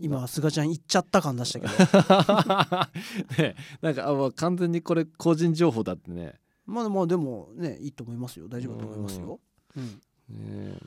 [0.00, 3.42] 今菅ちゃん言っちゃった感出したけど。
[3.42, 6.34] ねなんかあもう完全にこれ個人情報だってね。
[6.66, 8.46] まあまあでもねいいと思いますよ。
[8.48, 9.40] 大丈夫だと思いますよ、
[9.76, 10.00] うん。
[10.70, 10.78] ね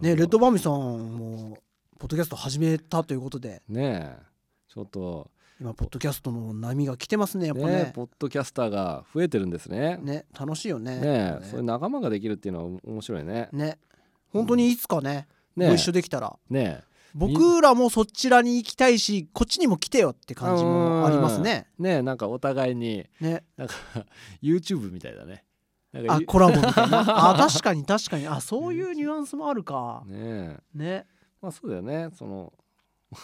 [0.00, 0.72] ねレッドバーミさん
[1.16, 1.58] も
[2.00, 3.60] ポッドキャスト始めたということで。
[3.68, 4.22] ねえ。
[4.72, 5.30] ちょっと。
[5.60, 7.72] 今ポッドキャストの波が来てますねやっぱね。
[7.74, 9.98] ねポッドキャスターが増えてるんですね。
[10.00, 10.98] ね楽しいよね。
[10.98, 11.38] ねえね。
[11.42, 13.50] そういう仲間ができるっていうのは面白いね。
[13.52, 13.78] ね。
[14.32, 16.34] 本当にいつかね、ねご一緒できたら。
[16.48, 16.80] ね
[17.14, 21.66] 僕らもそちらに行きたいしこっちにも来てよって感じもありますね。
[21.80, 23.06] えねえなんかお互いに。
[23.20, 23.44] ね。
[23.58, 23.74] なんか
[24.42, 25.44] YouTube みたいだね。
[26.08, 27.04] あコラボみたいな。
[27.32, 28.26] あ確かに確かに。
[28.26, 30.02] あそういうニュアンスもあるか。
[30.06, 30.60] ねえ。
[30.74, 31.06] ね
[31.42, 32.10] まあそうだよね。
[32.16, 32.52] その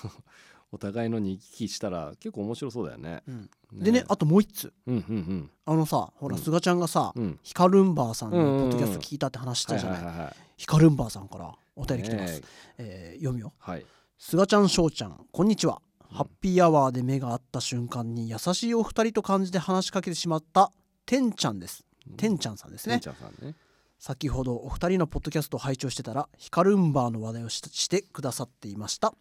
[0.73, 3.23] お互いのに行き来したら結構面白そうだよね。
[3.27, 3.51] うん。
[3.73, 4.73] でねあともう一つ。
[4.87, 6.43] うんうんあのさほらうん。
[6.43, 10.05] 菅ちゃんがさヒカルンバーさんのポッドキャスト聞いたって話したじゃない。
[10.05, 10.37] はいはいはいはい。
[10.57, 12.41] ヒカルンバーさんからお便り来てます。
[12.41, 12.47] ね
[12.79, 13.13] え。
[13.17, 13.53] ー読むよ。
[13.59, 13.87] はい。
[14.19, 15.81] 菅ちゃん翔ちゃんこんにちは。
[16.11, 16.17] うん。
[16.17, 20.73] ハッピーアワーで目が合った瞬間に優しいお二人と感じて話しかけてしまった
[21.05, 21.85] てんちゃんです。
[22.17, 22.95] てんちゃんさんですね。
[22.95, 23.55] てんちゃんさんね
[23.99, 29.15] 先ほどお二人のポッドキャストを拝聴してたらヒカルンバーの話題をししてくださっていました。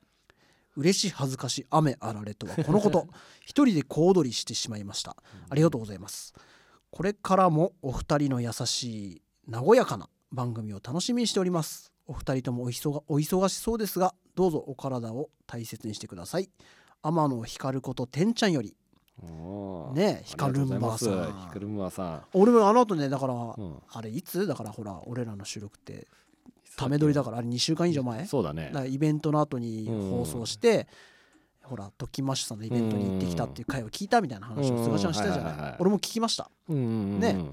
[0.76, 3.08] 嬉し恥ずかし雨あられとはこのこと。
[3.46, 5.16] 一人で小躍りしてしまいました。
[5.50, 6.34] ありがとうございます。
[6.92, 11.92] これからもお二人の優しい和やかな番組を楽しみにしております。
[12.08, 16.50] お二人ともお忙お忙しそうですがどうぞお体を大切にしてください。
[17.02, 18.76] 天野光ことてんちゃんより
[19.94, 21.48] ねヒカルンバーさありがとうございます。
[21.48, 21.72] ヒカルん。
[21.72, 23.76] ンバーさ俺もあの後ねだから、んうん。
[23.90, 26.08] あれいつだからほら俺らの収録って
[26.78, 28.26] ため撮りだからあれ2週間以上前？
[28.26, 28.72] そうだね。
[28.90, 30.88] イベントの後に放送して、
[31.64, 35.76] ほらトッキンマッシュさんのイベントに行ってきたっていう回を聞いたみたいな話を菅ちゃんしたじゃうんはいはいはいない。
[35.80, 36.88] 俺も聞きました、うんうんう
[37.18, 37.46] んね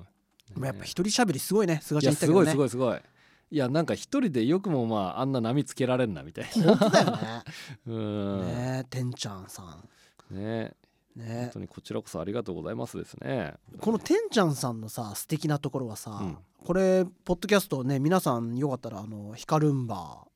[0.61, 2.47] やっぱ一人喋りすごいね菅いちゃん言ったけどね。
[2.47, 3.01] やすごいすごいすごい。
[3.53, 6.77] いやなんか一人でよくもまああんな波つけられんなみたいな。
[6.77, 7.19] 本当だよね。
[7.87, 8.47] うん。
[8.49, 9.89] ねてんちゃんさん。
[10.31, 10.75] 本
[11.17, 11.51] ね。
[11.53, 13.55] 当にこちらこそありがとうございますですね。
[13.81, 16.39] このてんちゃんさんのさ素敵なところはさ、うん。
[16.65, 20.29] これポッドキャストね皆さんよかったらあのヒカルンバー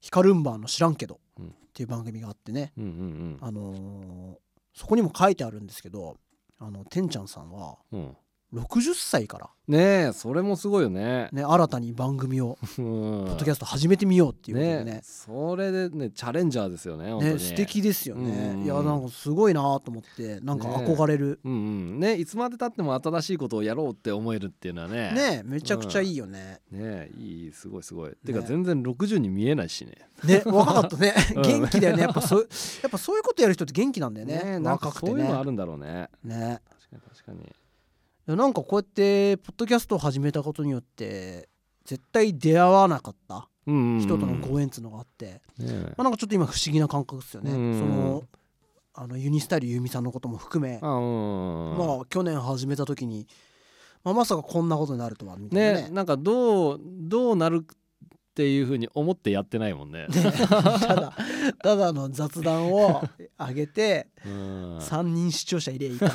[0.00, 1.46] ヒカルンバーの知らんけど、うん。
[1.46, 2.72] っていう番組があってね。
[2.78, 4.36] うんうんあのー
[4.76, 6.16] そこにも書いてあるんですけど
[6.58, 8.16] あのてんちゃんさんはうんうん
[8.54, 11.28] 60歳から、ねえそれもすごいよね。
[11.32, 14.84] ね、新たに番組をポ ポッドキャスト始めてみようっていうことでね。
[14.84, 21.40] ねそれでねチャレンジャーですよねね素敵ですよね、うんいやなんかすごいなと思ってなんか憧れる。
[21.44, 21.56] うんう
[21.96, 22.00] ん。
[22.00, 25.12] ねいつまでたっても新しいことをやろうって思えるっていうのはね。
[25.12, 28.12] ねめちゃくちゃいいよね、ねいいすごいすごい。
[28.24, 29.92] てかね全然60に見えないしね。
[30.24, 31.14] ね若かったね。
[31.36, 31.42] うん。
[31.42, 32.02] 元気だよね。
[32.02, 32.48] やっぱそう
[32.82, 34.42] やっぱそういうことやる人って元気なんだよね。
[34.44, 35.10] ねなんか若くてね。
[35.12, 36.10] そういうのあるんだろうね。
[36.22, 36.60] ね。
[36.68, 37.40] 確かに確かに。
[37.40, 37.46] い
[38.26, 41.48] やなんかこうやってポッドキャストを始めたことによって
[41.84, 47.78] 絶対出会わなかった人とのご縁っていうのがあって、ねまあ、なんかちょっと今不思議な感覚ですよね、うん。
[47.78, 48.22] その
[48.94, 50.88] あのユニスタイルユーミさんのことも含め、ま
[52.02, 53.26] あ去年始めた時に、
[54.04, 55.88] まあ、まさかこんなことになるとはみたいなね。
[55.88, 57.66] ねなんかどうどうなる
[58.34, 60.08] っていうふうに思ってやってないもんね。
[60.08, 60.22] ね。
[60.42, 61.12] ただ
[61.62, 63.00] ただの雑談を
[63.38, 64.78] 上げてうん。
[64.78, 66.06] 3人視聴者入れいいか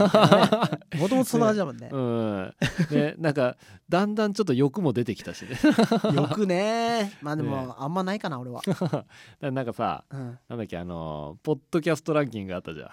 [0.91, 1.89] ねもともとそんな感じだもんね。
[1.89, 2.53] うん、
[2.91, 3.55] ねなんか
[3.87, 5.51] だんだんちょっと欲も出てきたしね。
[6.13, 7.13] よくね。
[7.21, 7.73] まあでも、ね。
[7.77, 8.61] あんまないかな俺は、
[9.39, 12.89] なんかさうん、なんだっけあのポッドキャストランキングあったじゃん。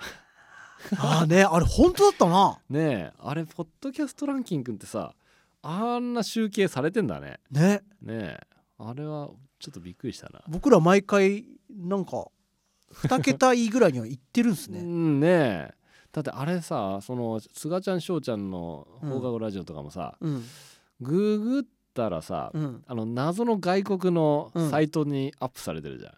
[0.99, 2.61] ああねあれ本当だったな。
[2.71, 5.15] ねえあれポッドキャストランキングってさ
[5.63, 7.41] あんな集計されてんだね。
[7.51, 7.83] ね。
[8.01, 12.29] ねえあれはちょっとびっくりしたな、僕ら毎回なんか
[12.93, 15.75] 2桁いいぐらいには行ってるんです うねんねえ。
[16.13, 20.45] だってあれさその菅ちゃん翔ちゃんの放課後ラジオとかもさ、うん。
[21.01, 21.63] ググっ
[21.93, 22.85] たらさ、うん。
[22.87, 24.71] あの謎の外国のうん。
[24.71, 26.15] サイトにアップされてるじゃん、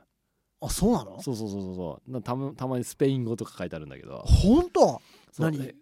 [0.60, 1.20] あそうなの？
[1.20, 2.12] そうそうそうそうそう。
[2.12, 4.18] なたまたまにスペイン語とか書いてあるんだけど。
[4.26, 5.00] 本当？
[5.38, 5.60] 何？
[5.60, 5.74] え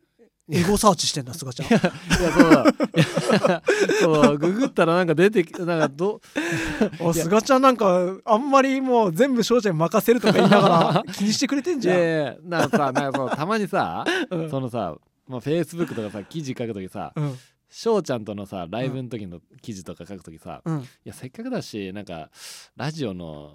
[0.49, 1.67] エゴサーチしてんだ菅ちゃん。
[1.67, 3.63] いやそうだ。
[4.01, 6.21] そうググったらなんか出てきなんかど
[7.01, 10.69] お菅ちゃんなんかあんまりもう全部翔ちゃんに任せるとか言いなが
[11.05, 14.51] ら気にしてくれてんいじゃん、やいやなんかさなんかたまにさうん。
[14.51, 17.37] そのさまあ、フェイスブックとかさ記事書くときさうん。
[17.69, 20.89] 翔ちゃんとのさライブの時の記事とか書くときさ、いうん。
[21.05, 22.31] やせっかくだしなんか
[22.77, 23.53] ラジオの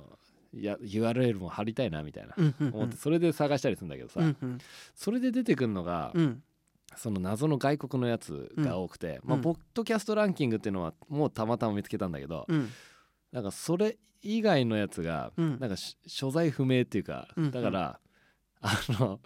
[0.54, 4.58] いや URL も貼りたいなみたいな、うんうん思ってそれで探したりするんだけどさ、うんうん。
[4.94, 6.44] それで出てくるのが、うん
[6.96, 12.70] その謎の外国のやつが多くて、まあ、うんポッドキャストランキングっていうのはもうたまたま見つけたんだけど、うん。
[13.32, 15.60] なんかそれ以外のやつがうん。
[15.60, 17.52] なんかし所在不明っていうかうん。
[17.52, 18.00] だから
[18.62, 19.20] あの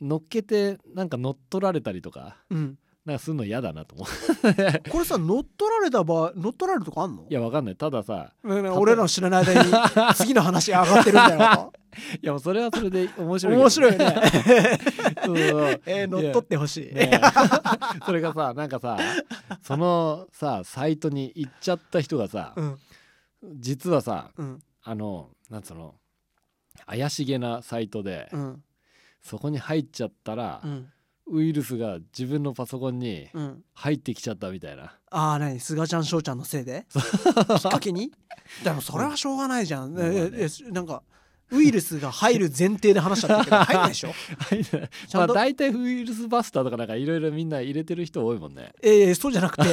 [0.00, 4.08] 乗っけてなんか乗っ取られたりとかうんなんかするの嫌だなと思う。
[4.90, 7.24] これさ乗っ取られた場合乗っ取られるとかあんの？
[7.28, 7.76] いやわかんない。
[7.76, 9.72] たださ俺らの知らない間に
[10.14, 11.72] 次の話上がってるみたいなこ
[12.22, 14.14] いやもうそれはそれで面と白い面白いよね。
[15.24, 15.82] そうそう。
[15.86, 16.94] えー乗っ取ってほしい。
[16.94, 17.20] ね
[18.04, 18.98] それがさなんかさ
[19.62, 22.78] そのさサイトに行っちゃった人がさうん。
[23.58, 24.62] 実はさうん。
[24.82, 25.94] あのなんつうの
[26.86, 28.62] 怪しげなサイトでうん。
[29.22, 30.88] そこに入っちゃったらうん
[31.30, 33.64] ウイルスが自分のパソコンにうん。
[33.74, 34.92] 入ってきちゃったみたいな。
[35.10, 35.58] ああ何？
[35.60, 36.86] 菅ちゃん翔ちゃんのせいで？
[36.92, 38.12] きっかけに？
[38.64, 40.30] でもそれはしょうがないじゃん、まあね。
[40.34, 41.02] ええなんか
[41.52, 44.10] ウイルスが入る前提で話しちゃったけど入んないでしょ？
[44.48, 45.18] ちゃんと？
[45.18, 48.72] まあ大体ウイルスバスターとかなんかいろいろみんな入れてる人多いもんね。
[48.82, 49.64] ええそうじゃなくて。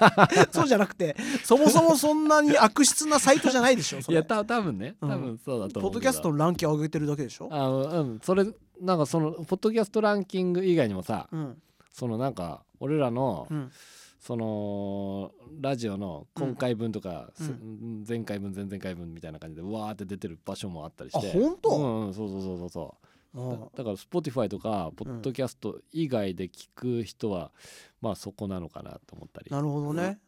[0.52, 1.16] そうじゃなくて。
[1.44, 4.14] そもそもそんなに悪質なサイトじゃないでしょそれ。
[4.14, 4.94] いやた多分ね。
[5.02, 5.80] うん多分そうだと思うけど。
[5.82, 7.48] ポッドキャストのランキング上げてるだけでしょ？
[7.52, 8.20] あのうん。
[8.22, 8.46] それ
[8.80, 11.62] なんかそのポッドキャストランキング以外にもさうん。
[11.92, 13.70] そのなんか俺らのうん。
[14.20, 18.02] そのラジオの今回分とか、うん。
[18.04, 21.28] す前回分前々回分みたいな感じでうわーって出てる場所もあったりして。
[21.28, 21.70] あ本当？
[21.70, 23.08] うんうんそうそうそうそうそう。
[23.36, 23.42] だ
[23.76, 27.52] だから Spotify とかポッドキャスト以外で聞く人は、
[28.00, 30.18] まあそこなのかなと思ったり、なるほどね、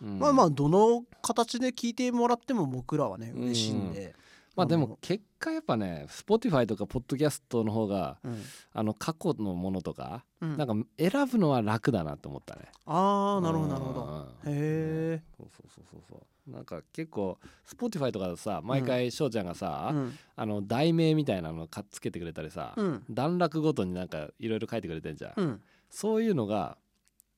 [0.00, 0.18] うん。
[0.18, 4.14] まあまあどの形で聞いてもらっても僕らはね嬉しいんで、
[4.56, 8.42] まあでも結果やっぱね Spotify とかポッドキャストの方がうん、
[8.72, 10.56] あの過去のものとか、うん。
[10.56, 12.62] なんか選ぶのは楽だなと思ったね。
[12.86, 14.04] ああなるほどなるほど。
[14.44, 16.50] うんへえそうそうそうそうそう。
[16.50, 20.18] なんか結構 Spotify とかでさ毎回翔ちゃんがさ、うん。
[20.36, 23.04] あの題名みたいなのかっつけてくれたりさ、うん。
[23.10, 25.62] 段落ごとになんかいろいろ書いてくれてんじゃん、うん。
[25.90, 26.76] そういうのが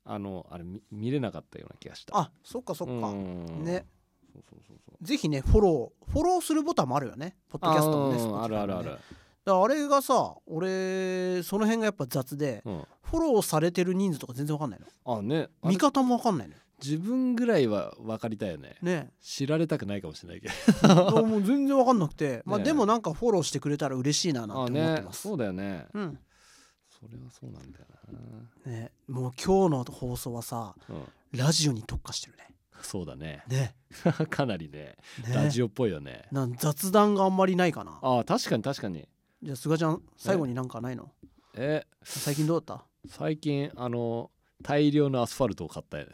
[0.04, 2.16] あのあれ見見れなかったような気がした。
[2.16, 3.08] あそっかそっか。
[3.08, 3.64] うん。
[3.64, 3.86] ね
[4.37, 5.05] そうそうそうそう。
[5.05, 7.37] ぜひねフォローフォローするボタンもあるよね。
[7.49, 8.91] ポッドキャストもねあうんあるあるある。
[8.91, 8.97] ね、
[9.45, 12.84] だあれがさ俺その辺がやっぱ雑でうん。
[13.03, 15.18] フォローされてる人数とか全然わかんないの。
[15.18, 15.49] あね。
[15.64, 16.61] 見方もわかんないのよ。
[16.82, 18.76] 自分ぐらいは分かりたいよね。
[18.82, 19.11] ね。
[19.22, 20.49] 知られたくないかもしれないけ
[20.87, 21.24] ど。
[21.24, 22.43] もう全然わかんなくて。
[22.45, 22.64] まあね。
[22.64, 25.22] でもなんかフォローしてくれたら嬉しいななんあて思ってねます。
[25.22, 25.87] そうだよね。
[25.95, 26.18] うん。
[26.91, 27.87] それはそうなんだよ
[28.66, 28.91] ね。
[29.07, 31.05] もう今日の放送はさな、うん、
[31.39, 32.49] ラジオに特化してるね
[32.83, 33.43] そうだね。
[33.49, 33.74] ね。
[34.31, 34.97] かなりね
[35.27, 35.35] ね。
[35.35, 36.27] ラジオっぽいよね。
[36.33, 37.99] なん雑談があんまりないかな。
[38.03, 39.09] あ確かに確かに。
[39.43, 41.11] じゃあ菅ちゃん最後になんかないの？
[41.55, 44.31] え最近どうだっ最近あの
[44.62, 46.12] 大量のアスファルトを買ったよね。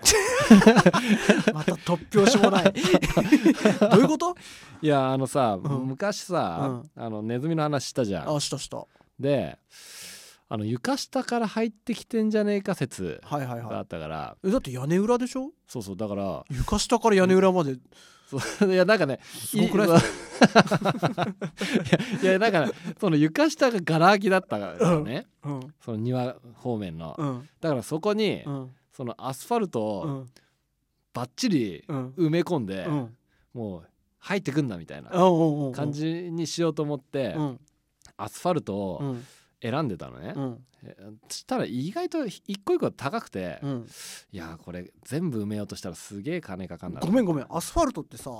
[1.45, 2.73] た また突拍子もない。
[2.73, 4.35] どういうこと？
[4.83, 5.87] いやあのさ、うん。
[5.87, 8.37] 昔さ、あのネズミの話したじゃん。
[8.37, 8.85] あしたした。
[9.19, 9.59] で
[10.53, 15.51] あの床下から入ってきてんじゃねえか説はいはいがあはったから、いえだって屋根裏でしょ？
[15.67, 16.45] そうそうだから。
[16.51, 17.77] 床下から屋根裏まで。
[18.29, 18.69] そう。
[18.71, 19.89] いやなんかねすごくない？
[19.89, 19.93] い
[22.23, 25.61] いやいやなんかねその床下がガラ空きだったからね、うん。
[25.81, 27.49] その庭方面の、うん。
[27.61, 28.71] だからそこに、うん。
[28.95, 30.29] そのアスファルトうをん。
[31.15, 32.09] バッチリうん。
[32.19, 33.17] 埋め込んで、うん。
[33.55, 33.89] もう
[34.19, 37.61] 入ってくんなみたいなうんうん感じにしようと思って、うん。
[38.17, 39.25] アスファルトうをん
[39.63, 40.65] 選んでたのね、うん。
[41.29, 43.87] したら意外と一個一個高くて、うん。
[44.33, 47.47] いやこれ全部埋めようとしたらすげえ金かかんなごめんごめん。
[47.49, 48.31] アスファルトってさ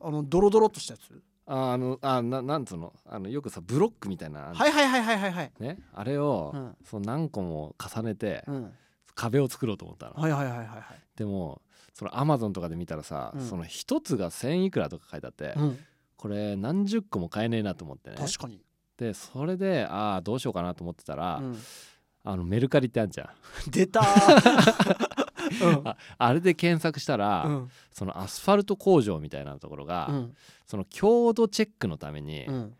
[0.00, 1.22] あのドロドロっとしたやつ？
[1.44, 2.94] ああのあななんつうの？
[3.04, 5.52] あのよくさブロックみたいな、はいはいはいはいはいはい。
[5.60, 6.76] ね、あれを、うん。
[6.84, 8.72] その何個も重ねて、うん。
[9.14, 10.84] 壁を作ろうと思ったの、はいはいはいはいはい。
[11.16, 11.60] でも
[11.92, 13.46] そのアマゾンとかで見たらさ、うん。
[13.46, 15.78] その一つが1,000いくらとか書いてあって、うん。
[16.16, 18.16] これ何十個も買えねえなと思ってね。
[18.16, 18.62] 確かに
[19.02, 21.58] でそれでああどうしようかなと思ってたら、うん。
[22.24, 23.30] あのメルカリってあんじゃん。
[23.68, 25.08] 出たー。
[25.84, 27.70] ああれで検索したら、うん。
[27.90, 30.36] そのアスファルト工場みたいなところが、うん。
[30.66, 32.76] その強度チェックのためにうん。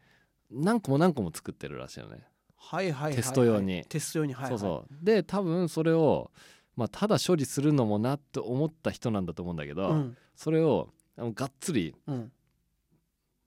[0.53, 2.25] 何個も何個も作ってるらしいよね、
[2.57, 3.85] はいはいテスト用に。
[3.89, 4.33] テスト用に。
[4.33, 4.51] はいはい。
[4.51, 5.05] そうそう。
[5.05, 6.31] で多分それを、
[6.77, 10.17] まあ、ただ処理するのもなって思った人なんだと思うんだけど、うん。
[10.37, 12.33] それをがっつりうん。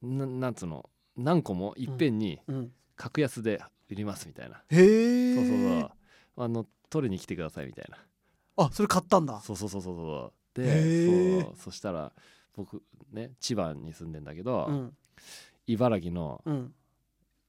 [0.01, 2.71] ななんつうの何個もいっぺんにうん。
[2.95, 5.91] 格安で売りますみたいな、へえそうそうそう。
[6.37, 7.97] あの取りに来てくださいみたいな。
[8.57, 9.41] あそれ買ったんだ。
[9.41, 10.61] そうそうそうそうそう。
[10.61, 11.41] へでー。
[11.43, 12.13] そうそしたら
[12.55, 14.97] 僕ね千葉に住んでんだけど、うん。
[15.67, 16.73] 茨城のうん。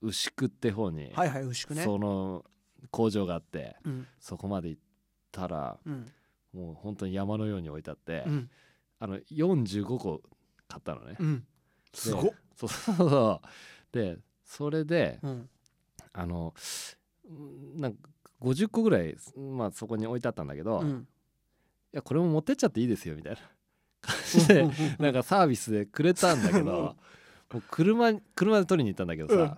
[0.03, 1.85] 牛久って方に、はいはい牛久ね。
[1.85, 2.45] その
[2.91, 4.07] 工場があってうん。
[4.19, 4.83] そこまで行っ
[5.31, 6.07] たらうん。
[6.53, 8.51] もう本当に山のように置いてあって、うん。
[8.99, 10.23] あの45個
[10.67, 11.47] 買ったのね、うん。
[11.95, 13.49] すごっそう そうそう。
[13.93, 15.49] でそれでうん。
[16.13, 16.55] あの
[17.29, 18.09] うんなんか
[18.41, 21.09] 50個ぐらい、まあ、そこに置いてあったんだけど、いうん。
[21.93, 23.39] やこれも持ってっちゃっていいですよみたいな。
[24.01, 24.69] 感してうん。
[24.69, 26.97] うんうんなんかサービスでくれたんだけど
[27.53, 29.43] もう車に車で取りに行ったんだけどさ、うん。
[29.45, 29.57] も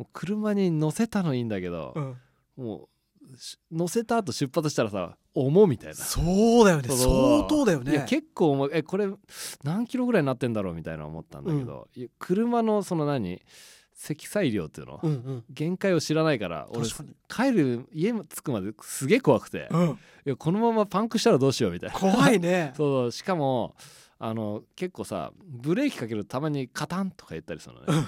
[0.00, 2.16] う車に乗せたのいいんだけど、うん。
[2.64, 2.88] もうし
[3.70, 5.94] 乗せた後出発したらさ重みたいな。
[5.94, 6.88] そうだよね。
[6.88, 7.92] 相当だよね。
[7.92, 8.70] いや結構重い。
[8.72, 9.08] えこれ
[9.62, 13.40] 何キロぐらいになってんだろうみたいな思ったんだけど、いや車のその何？
[13.98, 15.44] 積載量っていうの、うんうん。
[15.48, 16.86] 限界を知らないから俺
[17.28, 19.98] 帰る家着くまですげえ怖くて、いうん。
[20.26, 21.98] やこのままパンクしたらどうしようみたいな。
[21.98, 22.74] 怖いね。
[22.76, 23.12] そう。
[23.12, 23.74] しかも
[24.18, 28.06] あの結構さブレーキかけるとたまにカタンとか言ったりするのね。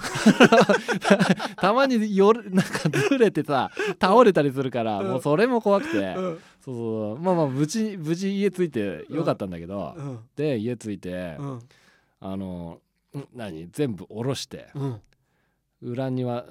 [1.57, 3.69] たまによるなんかずれてさ
[4.01, 5.07] 倒れたりするから、うん。
[5.07, 6.39] もうそれも怖くて、うん。
[6.61, 10.19] そうそうまあまあ無事無事家着いてよかったんだけど、うん。
[10.35, 11.59] で家着いて、うん。
[12.21, 12.81] あの
[13.15, 13.67] ん何？
[13.71, 15.01] 全部下ろしてうん。
[15.81, 16.45] 裏庭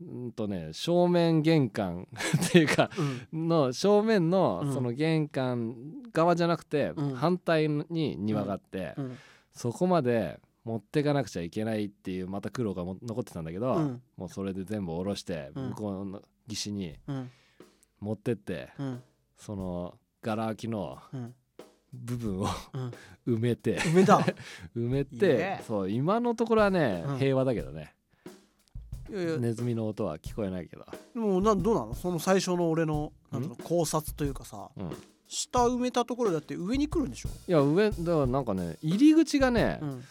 [0.00, 2.08] うんとね正面玄関
[2.48, 2.90] っていうか
[3.32, 3.48] うん。
[3.48, 4.72] の正面のうん。
[4.72, 5.76] その玄関
[6.12, 7.14] 側じゃなくて、うん。
[7.14, 9.16] 反対に庭があって、うん。
[9.52, 14.02] そこまで持ってかなくちゃいけないっていうまた苦労がも残ってたんだけど、うん。
[14.16, 15.68] もうそれで全部下ろしてうん。
[15.70, 17.30] 向こうの岸にうん。
[18.00, 19.02] 持ってって、うん。
[19.36, 21.34] そのガラ空きのうん。
[21.92, 22.92] 部分をうん。
[23.34, 25.62] 埋めて埋め いいてね。
[25.66, 27.18] そう今のところはね、うん。
[27.18, 27.94] 平和だけどね
[29.10, 31.94] ネズミの音は聞こえないけど、でもなんどうなの？
[31.94, 34.90] その最初の俺のなんだろう考察というかさうん、い
[35.28, 37.28] 下埋めたところだって上に来るんでしょ？
[37.46, 40.04] や上だからなんかね入り口がね、うん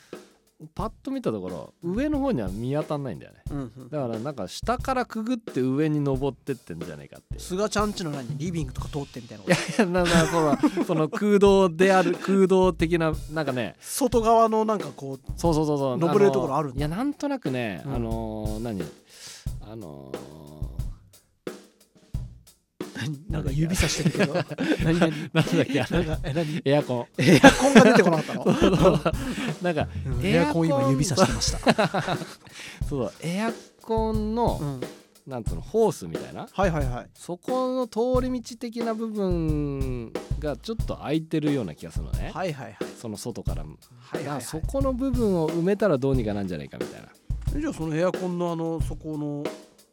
[0.75, 3.39] パッと見たところ上の方には見当たんないんだよね。
[3.49, 3.89] うんうん。
[3.89, 8.37] だからなんか下からくぐって上に登ってってんじゃないかって菅ちゃんちの何？
[8.37, 15.97] リビングとか通ってみたいないやいやななそのその空洞である 空洞的ななんかね外側のなんかこうそうそうそうそう。
[15.97, 17.93] 登れるところあるいやなんとなくね、うん。
[17.95, 18.83] あのー何？
[19.61, 20.11] あの
[23.29, 24.33] なんか指さしてるけど。
[24.83, 25.29] 何何？
[25.33, 25.81] なんだっけ？
[25.81, 26.05] あれ。
[26.05, 26.45] なんかえ何？
[26.45, 27.07] ーエアコン。
[27.21, 28.45] エアコンが出てこなかったの？
[29.61, 30.25] なんかうん。
[30.25, 32.17] エアコン今指さしてました。
[32.87, 34.81] そうエアコンの、うん。
[35.27, 36.47] なんつうのホースみたいな？
[36.51, 37.09] はいはいはい。
[37.13, 42.77] そこの通り道的な部分がちょっと空いてるような気がするのね、はいはいはい。
[42.99, 47.09] その外から、はいはいそこの部分を埋めたらどうにかなんじゃないかみたいな。
[47.59, 49.43] じゃあそのエアコンのあのそこの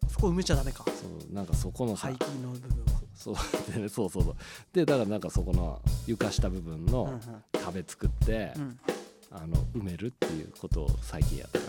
[0.09, 0.84] そこ埋めちゃダメか。
[0.86, 3.34] そうなんかそこのさ、排気の部分はそう。
[3.72, 4.36] でねそうそうそう。
[4.72, 7.20] でだからなんかそこの床下部分うんの
[7.64, 8.62] 壁作って、うん。
[8.62, 8.78] うん
[9.32, 11.64] あの埋めるっていうことを最近やったか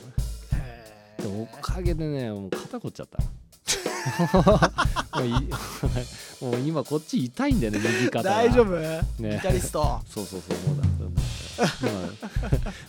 [0.58, 1.24] へー。
[1.24, 3.18] なでもおかげでねもう肩凝っちゃった。
[6.46, 8.36] もう今こっち痛いんだよね右肩が。
[8.36, 8.80] 大丈夫？
[8.80, 9.02] ね。
[9.20, 10.00] ギタリスト。
[10.08, 10.88] そうそうそうもうだ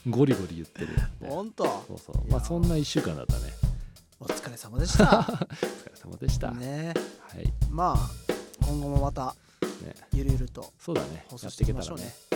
[0.06, 0.88] 今ゴリゴリ言ってる。
[1.26, 1.64] 本当？
[1.64, 2.30] そうそう。
[2.30, 3.52] まあそんな1週間だったね。
[4.20, 5.04] お疲れ様でした。
[5.04, 6.92] お疲れ様でした、ね。
[7.20, 7.52] はい。
[7.70, 8.11] まあ
[8.68, 9.34] 今後もまた
[9.82, 9.94] ね。
[10.12, 11.24] ゆるゆるとそうだね。
[11.30, 12.04] やっしてていきましょうね。
[12.04, 12.28] いけたらね